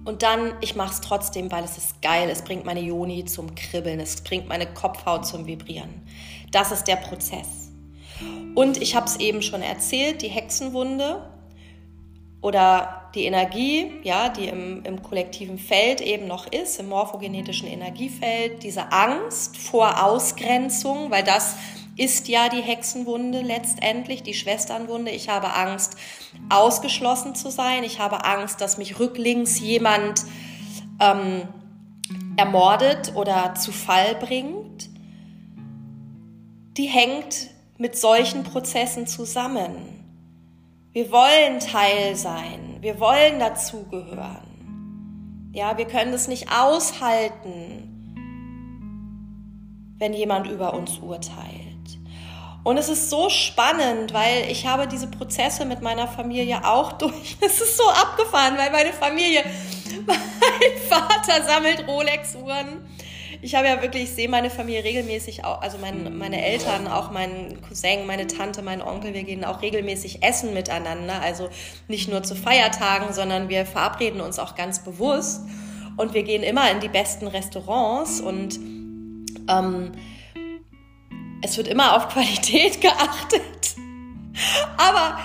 Und 0.06 0.22
dann, 0.22 0.54
ich 0.62 0.76
mache 0.76 0.94
es 0.94 1.02
trotzdem, 1.02 1.52
weil 1.52 1.64
es 1.64 1.78
ist 1.78 2.02
geil. 2.02 2.30
Es 2.30 2.42
bringt 2.42 2.66
meine 2.66 2.82
Joni 2.82 3.26
zum 3.26 3.56
Kribbeln. 3.56 4.00
Es 4.00 4.22
bringt 4.22 4.48
meine 4.48 4.68
Kopfhaut 4.68 5.26
zum 5.26 5.46
Vibrieren. 5.46 5.90
Das 6.52 6.72
ist 6.72 6.86
der 6.86 6.98
Prozess. 6.98 7.72
Und 8.54 8.82
ich 8.82 8.96
habe 8.96 9.08
es 9.08 9.18
eben 9.18 9.42
schon 9.42 9.62
erzählt, 9.62 10.22
die 10.22 10.28
Hexenwunde 10.28 11.30
oder 12.42 13.03
die 13.16 13.26
Energie, 13.26 13.92
ja, 14.04 14.30
die 14.30 14.48
im, 14.48 14.84
im 14.84 15.04
kollektiven 15.04 15.60
Feld 15.60 16.02
eben 16.02 16.28
noch 16.28 16.52
ist, 16.52 16.80
im 16.80 16.90
morphogenetischen 16.90 17.68
Energiefeld, 17.68 18.64
diese 18.64 18.92
Angst 18.92 19.58
vor 19.58 20.04
Ausgrenzung, 20.04 21.12
weil 21.12 21.24
das 21.24 21.56
ist 21.96 22.28
ja 22.28 22.50
die 22.50 22.62
Hexenwunde 22.62 23.42
letztendlich, 23.42 24.24
die 24.24 24.34
Schwesternwunde. 24.34 25.12
Ich 25.12 25.30
habe 25.30 25.54
Angst, 25.54 25.96
ausgeschlossen 26.50 27.36
zu 27.36 27.52
sein. 27.52 27.84
Ich 27.84 28.00
habe 28.00 28.26
Angst, 28.26 28.62
dass 28.62 28.80
mich 28.80 29.00
rücklings 29.00 29.60
jemand 29.60 30.24
ähm, 31.00 31.48
ermordet 32.36 33.14
oder 33.16 33.54
zu 33.54 33.72
Fall 33.72 34.16
bringt. 34.16 34.90
Die 36.78 36.88
hängt 36.88 37.52
mit 37.78 37.96
solchen 37.96 38.44
Prozessen 38.44 39.06
zusammen. 39.06 39.76
Wir 40.94 41.12
wollen 41.12 41.60
Teil 41.60 42.16
sein. 42.16 42.73
Wir 42.84 43.00
wollen 43.00 43.40
dazugehören. 43.40 45.52
Ja, 45.54 45.78
wir 45.78 45.86
können 45.86 46.14
es 46.14 46.28
nicht 46.28 46.52
aushalten, 46.52 47.90
wenn 50.00 50.12
jemand 50.12 50.48
über 50.48 50.74
uns 50.74 50.98
urteilt. 50.98 51.62
Und 52.66 52.76
es 52.76 52.90
ist 52.90 53.10
so 53.10 53.30
spannend, 53.30 54.14
weil 54.14 54.52
ich 54.52 54.68
habe 54.68 54.86
diese 54.86 55.08
Prozesse 55.08 55.64
mit 55.64 55.82
meiner 55.82 56.10
Familie 56.10 56.66
auch 56.66 56.92
durch. 56.98 57.38
Es 57.40 57.62
ist 57.62 57.78
so 57.78 57.88
abgefahren, 57.88 58.58
weil 58.58 58.72
meine 58.72 58.92
Familie, 58.92 59.46
mein 60.06 60.20
Vater 60.90 61.42
sammelt 61.42 61.88
Rolex-Uhren. 61.88 62.86
Ich 63.44 63.56
habe 63.56 63.68
ja 63.68 63.82
wirklich, 63.82 64.04
ich 64.04 64.12
sehe 64.12 64.30
meine 64.30 64.50
Familie 64.50 64.86
regelmäßig, 64.86 65.44
auch, 65.44 65.62
also 65.62 65.78
mein, 65.78 66.18
meine 66.18 66.42
Eltern, 66.42 66.88
auch 66.88 67.12
mein 67.12 67.62
Cousin, 67.68 68.08
meine 68.08 68.26
Tante, 68.26 68.62
mein 68.62 68.82
Onkel, 68.82 69.14
wir 69.14 69.24
gehen 69.24 69.44
auch 69.44 69.62
regelmäßig 69.62 70.24
essen 70.24 70.54
miteinander. 70.54 71.22
Also 71.22 71.50
nicht 71.90 72.10
nur 72.10 72.24
zu 72.24 72.38
Feiertagen, 72.38 73.12
sondern 73.12 73.50
wir 73.50 73.66
verabreden 73.66 74.22
uns 74.22 74.40
auch 74.40 74.56
ganz 74.56 74.86
bewusst. 74.86 75.42
Und 75.98 76.14
wir 76.14 76.24
gehen 76.24 76.42
immer 76.42 76.72
in 76.72 76.80
die 76.80 76.88
besten 76.88 77.28
Restaurants 77.28 78.22
und 78.22 78.58
ähm, 79.50 79.92
es 81.42 81.58
wird 81.58 81.68
immer 81.68 81.98
auf 81.98 82.08
Qualität 82.14 82.80
geachtet. 82.80 83.76
Aber, 84.78 85.20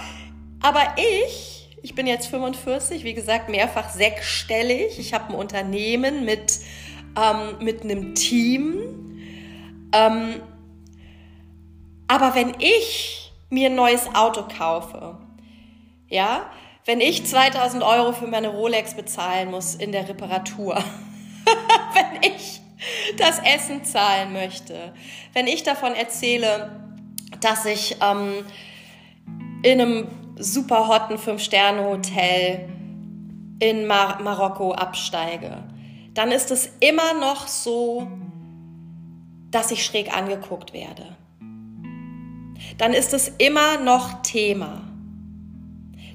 aber 0.60 0.96
ich, 0.96 1.78
ich 1.84 1.94
bin 1.94 2.08
jetzt 2.08 2.26
45, 2.26 3.04
wie 3.04 3.14
gesagt, 3.14 3.48
mehrfach 3.48 3.90
sechsstellig. 3.90 4.98
Ich 4.98 5.14
habe 5.14 5.32
ein 5.32 5.34
Unternehmen 5.36 6.24
mit, 6.24 6.58
ähm, 7.18 7.64
mit 7.64 7.82
einem 7.82 8.14
Team. 8.14 8.78
Ähm, 9.92 10.40
aber 12.06 12.34
wenn 12.34 12.54
ich 12.58 13.32
mir 13.50 13.70
ein 13.70 13.74
neues 13.74 14.08
Auto 14.14 14.42
kaufe, 14.42 15.18
ja, 16.08 16.50
wenn 16.84 17.00
ich 17.00 17.26
2000 17.26 17.82
Euro 17.82 18.12
für 18.12 18.26
meine 18.26 18.48
Rolex 18.48 18.94
bezahlen 18.94 19.50
muss 19.50 19.74
in 19.74 19.92
der 19.92 20.08
Reparatur, 20.08 20.76
wenn 21.94 22.32
ich 22.32 22.60
das 23.16 23.40
Essen 23.40 23.84
zahlen 23.84 24.32
möchte, 24.32 24.94
wenn 25.34 25.46
ich 25.46 25.64
davon 25.64 25.94
erzähle, 25.94 26.70
dass 27.40 27.66
ich 27.66 27.96
ähm, 28.00 28.44
in 29.62 29.80
einem 29.80 30.08
super 30.36 30.88
hotten 30.88 31.18
Fünf-Sterne-Hotel 31.18 32.68
in 33.60 33.86
Mar 33.86 34.22
Marokko 34.22 34.72
absteige, 34.72 35.64
dann 36.18 36.32
ist 36.32 36.50
es 36.50 36.68
immer 36.80 37.14
noch 37.14 37.46
so, 37.46 38.08
dass 39.50 39.70
ich 39.70 39.84
schräg 39.84 40.14
angeguckt 40.14 40.72
werde. 40.72 41.16
Dann 42.76 42.92
ist 42.92 43.14
es 43.14 43.32
immer 43.38 43.78
noch 43.78 44.22
Thema. 44.22 44.82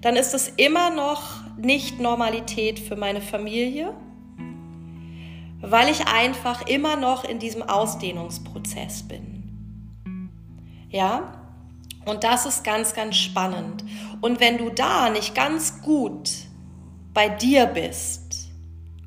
Dann 0.02 0.16
ist 0.16 0.34
es 0.34 0.50
immer 0.50 0.90
noch 0.90 1.42
nicht 1.58 2.00
Normalität 2.00 2.80
für 2.80 2.96
meine 2.96 3.22
Familie 3.22 3.94
weil 5.66 5.90
ich 5.90 6.06
einfach 6.08 6.68
immer 6.68 6.98
noch 6.98 7.24
in 7.24 7.40
diesem 7.40 7.64
Ausdehnungsprozess 7.64 9.04
bin. 9.04 9.50
Ja? 10.90 11.42
Und 12.06 12.26
das 12.26 12.46
ist 12.46 12.66
ganz, 12.66 12.94
ganz 12.94 13.16
spannend. 13.16 13.86
Und 14.20 14.42
wenn 14.42 14.58
du 14.58 14.70
da 14.70 15.10
nicht 15.10 15.34
ganz 15.34 15.82
gut 15.82 16.30
bei 17.14 17.30
dir 17.30 17.66
bist, 17.66 18.23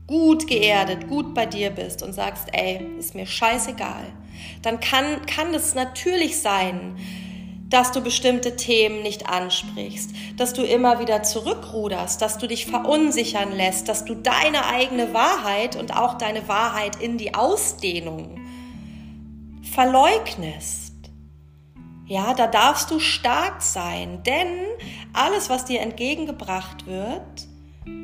gut 0.07 0.47
geerdet, 0.47 1.09
gut 1.09 1.35
bei 1.35 1.47
dir 1.47 1.71
bist 1.71 2.03
und 2.03 2.13
sagst, 2.13 2.49
ey, 2.53 2.81
ist 2.99 3.15
mir 3.15 3.27
scheißegal, 3.27 4.05
dann 4.63 4.81
kann, 4.81 5.27
kann 5.27 5.53
es 5.55 5.75
natürlich 5.75 6.41
sein, 6.41 6.97
dass 7.69 7.91
du 7.91 8.01
bestimmte 8.01 8.55
Themen 8.55 9.03
nicht 9.03 9.29
ansprichst, 9.29 10.11
dass 10.37 10.53
du 10.53 10.63
immer 10.63 11.01
wieder 11.01 11.23
zurückruderst, 11.25 12.23
dass 12.23 12.39
du 12.39 12.47
dich 12.47 12.67
verunsichern 12.67 13.53
lässt, 13.53 13.89
dass 13.89 14.05
du 14.05 14.15
deine 14.15 14.67
eigene 14.67 15.13
Wahrheit 15.13 15.75
und 15.75 15.97
auch 15.97 16.15
deine 16.15 16.47
Wahrheit 16.49 16.97
in 17.03 17.19
die 17.19 17.35
Ausdehnung 17.35 18.41
verleugnest. 19.75 20.95
Ja, 22.07 22.35
da 22.35 22.47
darfst 22.47 22.93
du 22.93 23.01
stark 23.01 23.63
sein, 23.63 24.23
denn 24.23 24.47
alles, 25.13 25.51
was 25.51 25.65
dir 25.65 25.81
entgegengebracht 25.81 26.87
wird, 26.87 27.46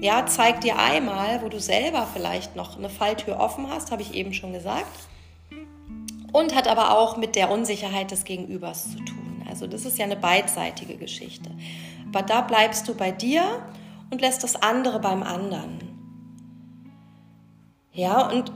ja, 0.00 0.26
zeigt 0.26 0.64
dir 0.64 0.78
einmal, 0.78 1.42
wo 1.42 1.48
du 1.48 1.60
selber 1.60 2.08
vielleicht 2.12 2.56
noch 2.56 2.76
eine 2.76 2.88
Falltür 2.88 3.38
offen 3.38 3.68
hast, 3.70 3.90
habe 3.90 4.02
ich 4.02 4.14
eben 4.14 4.32
schon 4.32 4.52
gesagt, 4.52 5.08
und 6.32 6.54
hat 6.54 6.66
aber 6.66 6.96
auch 6.98 7.16
mit 7.16 7.36
der 7.36 7.50
Unsicherheit 7.50 8.10
des 8.10 8.24
Gegenübers 8.24 8.90
zu 8.92 8.98
tun. 9.04 9.44
Also 9.48 9.66
das 9.66 9.84
ist 9.84 9.98
ja 9.98 10.06
eine 10.06 10.16
beidseitige 10.16 10.96
Geschichte. 10.96 11.50
Aber 12.08 12.22
da 12.22 12.40
bleibst 12.40 12.88
du 12.88 12.94
bei 12.94 13.10
dir 13.12 13.44
und 14.10 14.20
lässt 14.20 14.42
das 14.42 14.56
andere 14.56 14.98
beim 14.98 15.22
anderen. 15.22 15.78
Ja, 17.92 18.28
und 18.28 18.50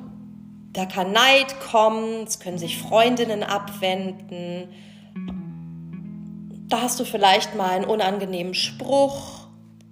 da 0.73 0.87
kann 0.87 1.13
Neid 1.13 1.61
kommen, 1.61 2.25
es 2.25 2.41
können 2.41 2.59
sich 2.59 2.79
Freundinnen 2.79 3.43
abwenden. 3.43 4.69
Da 6.69 6.83
hast 6.83 6.99
du 6.99 7.05
vielleicht 7.05 7.55
mal 7.55 7.71
einen 7.71 7.85
unangenehmen 7.85 8.55
Spruch. 8.55 9.36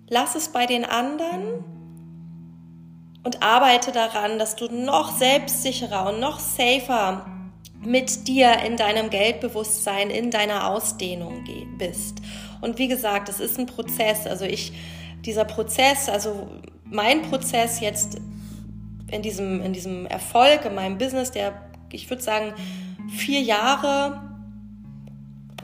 Lass 0.08 0.34
es 0.34 0.48
bei 0.48 0.66
den 0.66 0.84
anderen 0.84 1.64
und 3.22 3.42
arbeite 3.42 3.90
daran, 3.90 4.38
dass 4.38 4.56
du 4.56 4.66
noch 4.66 5.16
selbstsicherer 5.16 6.08
und 6.08 6.20
noch 6.20 6.38
safer 6.38 7.24
mit 7.80 8.28
dir 8.28 8.58
in 8.64 8.76
deinem 8.76 9.10
Geldbewusstsein, 9.10 10.10
in 10.10 10.30
deiner 10.30 10.68
Ausdehnung 10.68 11.44
bist. 11.78 12.18
Und 12.60 12.78
wie 12.78 12.88
gesagt, 12.88 13.28
es 13.28 13.40
ist 13.40 13.58
ein 13.58 13.66
Prozess. 13.66 14.26
Also 14.26 14.44
ich, 14.44 14.72
dieser 15.24 15.44
Prozess, 15.44 16.08
also 16.08 16.48
mein 16.84 17.22
Prozess 17.22 17.80
jetzt 17.80 18.18
in 19.10 19.22
diesem, 19.22 19.60
in 19.62 19.72
diesem 19.72 20.06
Erfolg, 20.06 20.64
in 20.64 20.74
meinem 20.74 20.98
Business, 20.98 21.30
der, 21.30 21.52
ich 21.90 22.08
würde 22.08 22.22
sagen, 22.22 22.54
vier 23.10 23.40
Jahre 23.40 24.22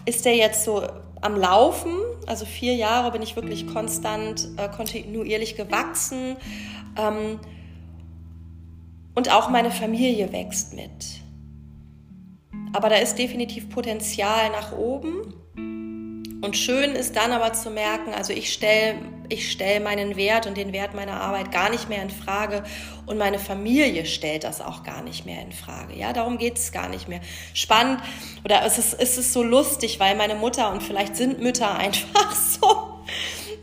ist 0.05 0.25
der 0.25 0.37
jetzt 0.37 0.65
so 0.65 0.83
am 1.21 1.37
Laufen. 1.37 1.93
Also 2.31 2.45
vier 2.45 2.77
Jahre 2.77 3.11
bin 3.11 3.23
ich 3.23 3.35
wirklich 3.35 3.67
konstant, 3.67 4.51
äh, 4.57 4.69
kontinuierlich 4.69 5.57
gewachsen. 5.57 6.37
Ähm, 6.97 7.41
und 9.17 9.33
auch 9.33 9.51
meine 9.51 9.73
Familie 9.73 10.33
wächst 10.33 10.75
mit. 10.75 11.23
Aber 12.73 12.89
da 12.89 12.95
ist 12.95 13.17
definitiv 13.17 13.69
Potenzial 13.69 14.49
nach 14.51 14.71
oben. 14.71 15.35
Und 16.41 16.57
schön 16.57 16.93
ist 16.93 17.17
dann 17.17 17.33
aber 17.33 17.53
zu 17.53 17.71
merken, 17.71 18.15
also 18.15 18.33
ich 18.33 18.53
stelle 18.53 18.97
ich 19.31 19.53
stell 19.53 19.81
meinen 19.81 20.17
Wert 20.17 20.47
und 20.47 20.57
den 20.57 20.73
Wert 20.73 20.95
meiner 20.95 21.21
Arbeit 21.21 21.53
gar 21.53 21.71
nicht 21.71 21.89
mehr 21.89 22.03
in 22.03 22.11
Frage 22.11 22.65
und 23.07 23.17
meine 23.17 23.39
Familie 23.39 24.05
stellt 24.05 24.45
das 24.45 24.61
auch 24.61 24.83
gar 24.83 25.03
nicht 25.03 25.25
mehr 25.25 25.41
in 25.41 25.53
Frage. 25.53 25.97
Ja, 25.97 26.13
darum 26.13 26.37
geht 26.37 26.59
es 26.59 26.73
gar 26.73 26.89
nicht 26.89 27.09
mehr. 27.09 27.21
Spannend 27.55 28.01
oder 28.45 28.65
es 28.65 28.79
ist, 28.79 28.95
es 28.95 29.19
ist 29.19 29.33
so 29.33 29.43
lustig, 29.43 30.01
weil 30.01 30.17
meine 30.17 30.35
Mutter 30.35 30.73
und 30.73 30.83
vielleicht 30.83 31.17
sind 31.17 31.41
Mütter 31.41 31.75
einfach 31.79 32.35
so 32.35 32.90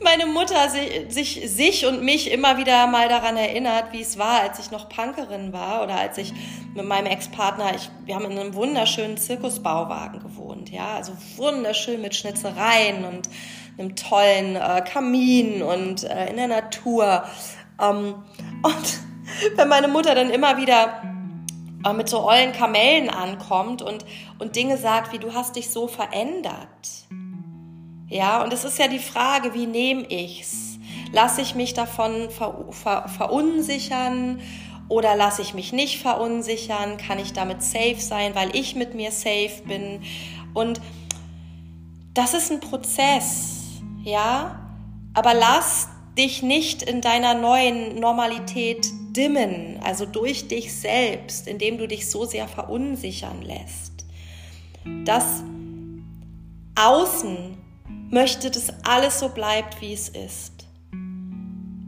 meine 0.04 0.26
Mutter 0.26 0.70
sich, 0.70 1.42
sich 1.52 1.86
und 1.86 2.04
mich 2.04 2.32
immer 2.32 2.58
wieder 2.58 2.88
mal 2.88 3.10
daran 3.10 3.38
erinnert, 3.38 3.94
wie 3.94 4.02
es 4.02 4.18
war, 4.18 4.42
als 4.42 4.60
ich 4.60 4.72
noch 4.72 4.90
Punkerin 4.90 5.54
war 5.54 5.84
oder 5.84 5.96
als 5.96 6.18
ich 6.18 6.34
mit 6.74 6.86
meinem 6.86 7.08
Ex-Partner, 7.08 7.72
wir 8.06 8.16
haben 8.16 8.26
in 8.26 8.38
einem 8.38 8.54
wunderschönen 8.54 9.18
Zirkusbauwagen 9.18 10.20
gewohnt, 10.20 10.70
ja, 10.70 10.96
also 10.96 11.14
wunderschön 11.38 12.02
mit 12.02 12.16
Schnitzereien 12.16 13.06
und 13.06 13.30
einem 13.78 13.96
tollen 13.96 14.56
äh, 14.56 14.82
Kamin 14.82 15.62
und 15.62 16.04
äh, 16.04 16.30
in 16.30 16.38
der 16.38 16.48
Natur. 16.48 17.24
Ähm, 17.82 18.16
und 18.64 19.00
wenn 19.56 19.68
meine 19.68 19.88
Mutter 19.88 20.16
dann 20.16 20.30
immer 20.30 20.58
wieder 20.58 21.02
äh, 21.86 21.94
mit 21.94 22.10
so 22.10 22.24
ollen 22.24 22.54
Kamellen 22.54 23.10
ankommt 23.10 23.82
und, 23.82 24.06
und 24.40 24.56
Dinge 24.56 24.78
sagt, 24.78 25.14
wie 25.14 25.20
du 25.20 25.34
hast 25.34 25.56
dich 25.56 25.70
so 25.70 25.88
verändert, 25.88 27.08
ja, 28.10 28.44
und 28.44 28.54
es 28.54 28.64
ist 28.64 28.80
ja 28.80 28.88
die 28.88 29.00
Frage, 29.00 29.54
wie 29.54 29.66
nehme 29.66 30.06
ich's? 30.08 30.80
Lasse 31.12 31.42
ich 31.42 31.56
mich 31.56 31.74
davon 31.74 32.30
ver 32.30 32.66
ver 32.72 33.08
verunsichern 33.08 34.42
oder 34.90 35.16
lasse 35.16 35.42
ich 35.42 35.54
mich 35.54 35.74
nicht 35.74 36.02
verunsichern? 36.02 36.98
Kann 36.98 37.20
ich 37.20 37.34
damit 37.34 37.62
safe 37.62 38.00
sein, 38.00 38.36
weil 38.36 38.56
ich 38.56 38.76
mit 38.76 38.94
mir 38.94 39.12
safe 39.12 39.62
bin? 39.66 40.02
Und 40.54 40.82
das 42.14 42.34
ist 42.34 42.52
ein 42.52 42.60
Prozess, 42.60 43.82
ja, 44.04 44.60
aber 45.14 45.34
lass 45.34 45.90
dich 46.18 46.42
nicht 46.42 46.82
in 46.82 47.02
deiner 47.02 47.36
neuen 47.36 48.00
Normalität 48.00 48.88
dimmen, 49.16 49.80
also 49.84 50.06
durch 50.06 50.48
dich 50.48 50.74
selbst, 50.74 51.48
indem 51.48 51.78
du 51.78 51.88
dich 51.88 52.10
so 52.10 52.26
sehr 52.26 52.48
verunsichern 52.48 53.42
lässt. 53.42 54.06
Das 55.06 55.44
Außen 56.76 57.58
möchte, 58.10 58.50
dass 58.52 58.74
alles 58.84 59.20
so 59.20 59.30
bleibt, 59.30 59.82
wie 59.82 59.94
es 59.94 60.10
ist. 60.10 60.68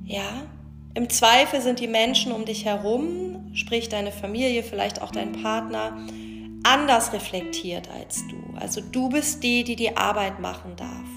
Ja? 0.06 0.48
Im 0.96 1.10
Zweifel 1.10 1.62
sind 1.62 1.80
die 1.80 1.88
Menschen 1.88 2.32
um 2.32 2.46
dich 2.46 2.66
herum, 2.66 3.52
sprich 3.54 3.90
deine 3.90 4.12
Familie, 4.12 4.64
vielleicht 4.64 5.02
auch 5.02 5.12
dein 5.12 5.32
Partner, 5.32 5.98
anders 6.64 7.14
reflektiert 7.14 7.90
als 7.90 8.24
du. 8.28 8.58
Also 8.60 8.82
du 8.82 9.10
bist 9.10 9.44
die, 9.44 9.64
die 9.64 9.76
die 9.76 9.96
Arbeit 9.96 10.40
machen 10.40 10.76
darf. 10.76 11.08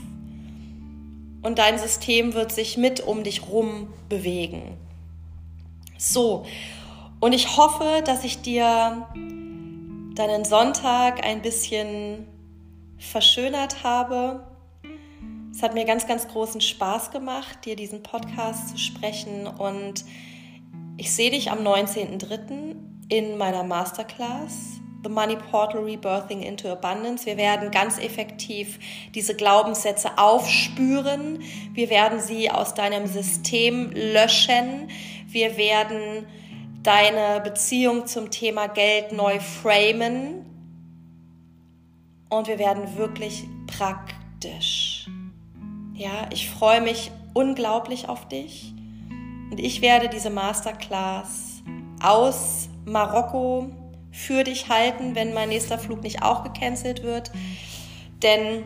Und 1.42 1.58
dein 1.58 1.78
System 1.78 2.34
wird 2.34 2.52
sich 2.52 2.76
mit 2.76 3.00
um 3.00 3.24
dich 3.24 3.48
rum 3.48 3.88
bewegen. 4.08 4.76
So, 5.98 6.44
und 7.18 7.32
ich 7.32 7.56
hoffe, 7.56 8.02
dass 8.04 8.24
ich 8.24 8.42
dir 8.42 9.08
deinen 10.14 10.44
Sonntag 10.44 11.24
ein 11.24 11.42
bisschen 11.42 12.26
verschönert 12.98 13.82
habe 13.82 14.44
es 15.62 15.68
hat 15.68 15.74
mir 15.74 15.84
ganz, 15.84 16.08
ganz 16.08 16.26
großen 16.26 16.60
Spaß 16.60 17.12
gemacht, 17.12 17.66
dir 17.66 17.76
diesen 17.76 18.02
Podcast 18.02 18.70
zu 18.70 18.78
sprechen 18.78 19.46
und 19.46 20.04
ich 20.96 21.14
sehe 21.14 21.30
dich 21.30 21.52
am 21.52 21.60
19.03. 21.60 22.74
in 23.08 23.38
meiner 23.38 23.62
Masterclass 23.62 24.80
The 25.04 25.08
Money 25.08 25.36
Portal 25.36 25.84
Rebirthing 25.84 26.42
into 26.42 26.68
Abundance. 26.68 27.26
Wir 27.26 27.36
werden 27.36 27.70
ganz 27.70 28.00
effektiv 28.00 28.80
diese 29.14 29.36
Glaubenssätze 29.36 30.18
aufspüren. 30.18 31.44
Wir 31.74 31.90
werden 31.90 32.18
sie 32.18 32.50
aus 32.50 32.74
deinem 32.74 33.06
System 33.06 33.92
löschen. 33.92 34.88
Wir 35.28 35.56
werden 35.56 36.26
deine 36.82 37.40
Beziehung 37.40 38.08
zum 38.08 38.32
Thema 38.32 38.66
Geld 38.66 39.12
neu 39.12 39.38
framen. 39.38 40.44
Und 42.30 42.48
wir 42.48 42.58
werden 42.58 42.96
wirklich 42.96 43.44
praktisch. 43.68 44.91
Ja, 46.02 46.26
ich 46.32 46.50
freue 46.50 46.80
mich 46.80 47.12
unglaublich 47.32 48.08
auf 48.08 48.26
dich 48.26 48.74
und 49.52 49.60
ich 49.60 49.82
werde 49.82 50.08
diese 50.08 50.30
Masterclass 50.30 51.62
aus 52.02 52.68
Marokko 52.84 53.70
für 54.10 54.42
dich 54.42 54.68
halten, 54.68 55.14
wenn 55.14 55.32
mein 55.32 55.50
nächster 55.50 55.78
Flug 55.78 56.02
nicht 56.02 56.24
auch 56.24 56.42
gecancelt 56.42 57.04
wird, 57.04 57.30
denn 58.20 58.64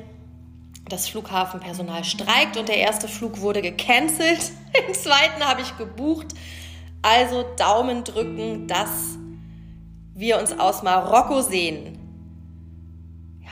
das 0.89 1.11
Flughafenpersonal 1.11 2.05
streikt 2.05 2.57
und 2.57 2.71
der 2.71 2.79
erste 2.79 3.07
Flug 3.07 3.43
wurde 3.43 3.61
gecancelt. 3.61 4.53
Den 4.89 4.95
zweiten 4.95 5.45
habe 5.45 5.61
ich 5.61 5.77
gebucht. 5.77 6.29
Also 7.03 7.45
Daumen 7.59 8.03
drücken, 8.03 8.67
dass 8.67 9.19
wir 10.15 10.39
uns 10.39 10.59
aus 10.59 10.83
Marokko 10.83 11.43
sehen. 11.43 11.99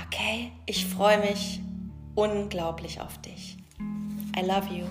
Okay, 0.07 0.53
ich 0.64 0.87
freue 0.87 1.18
mich 1.18 1.61
unglaublich 2.14 3.03
auf 3.03 3.18
dich. 3.18 3.53
I 4.37 4.42
love 4.42 4.68
you. 4.68 4.87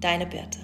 Deine 0.00 0.26
Birte. 0.26 0.58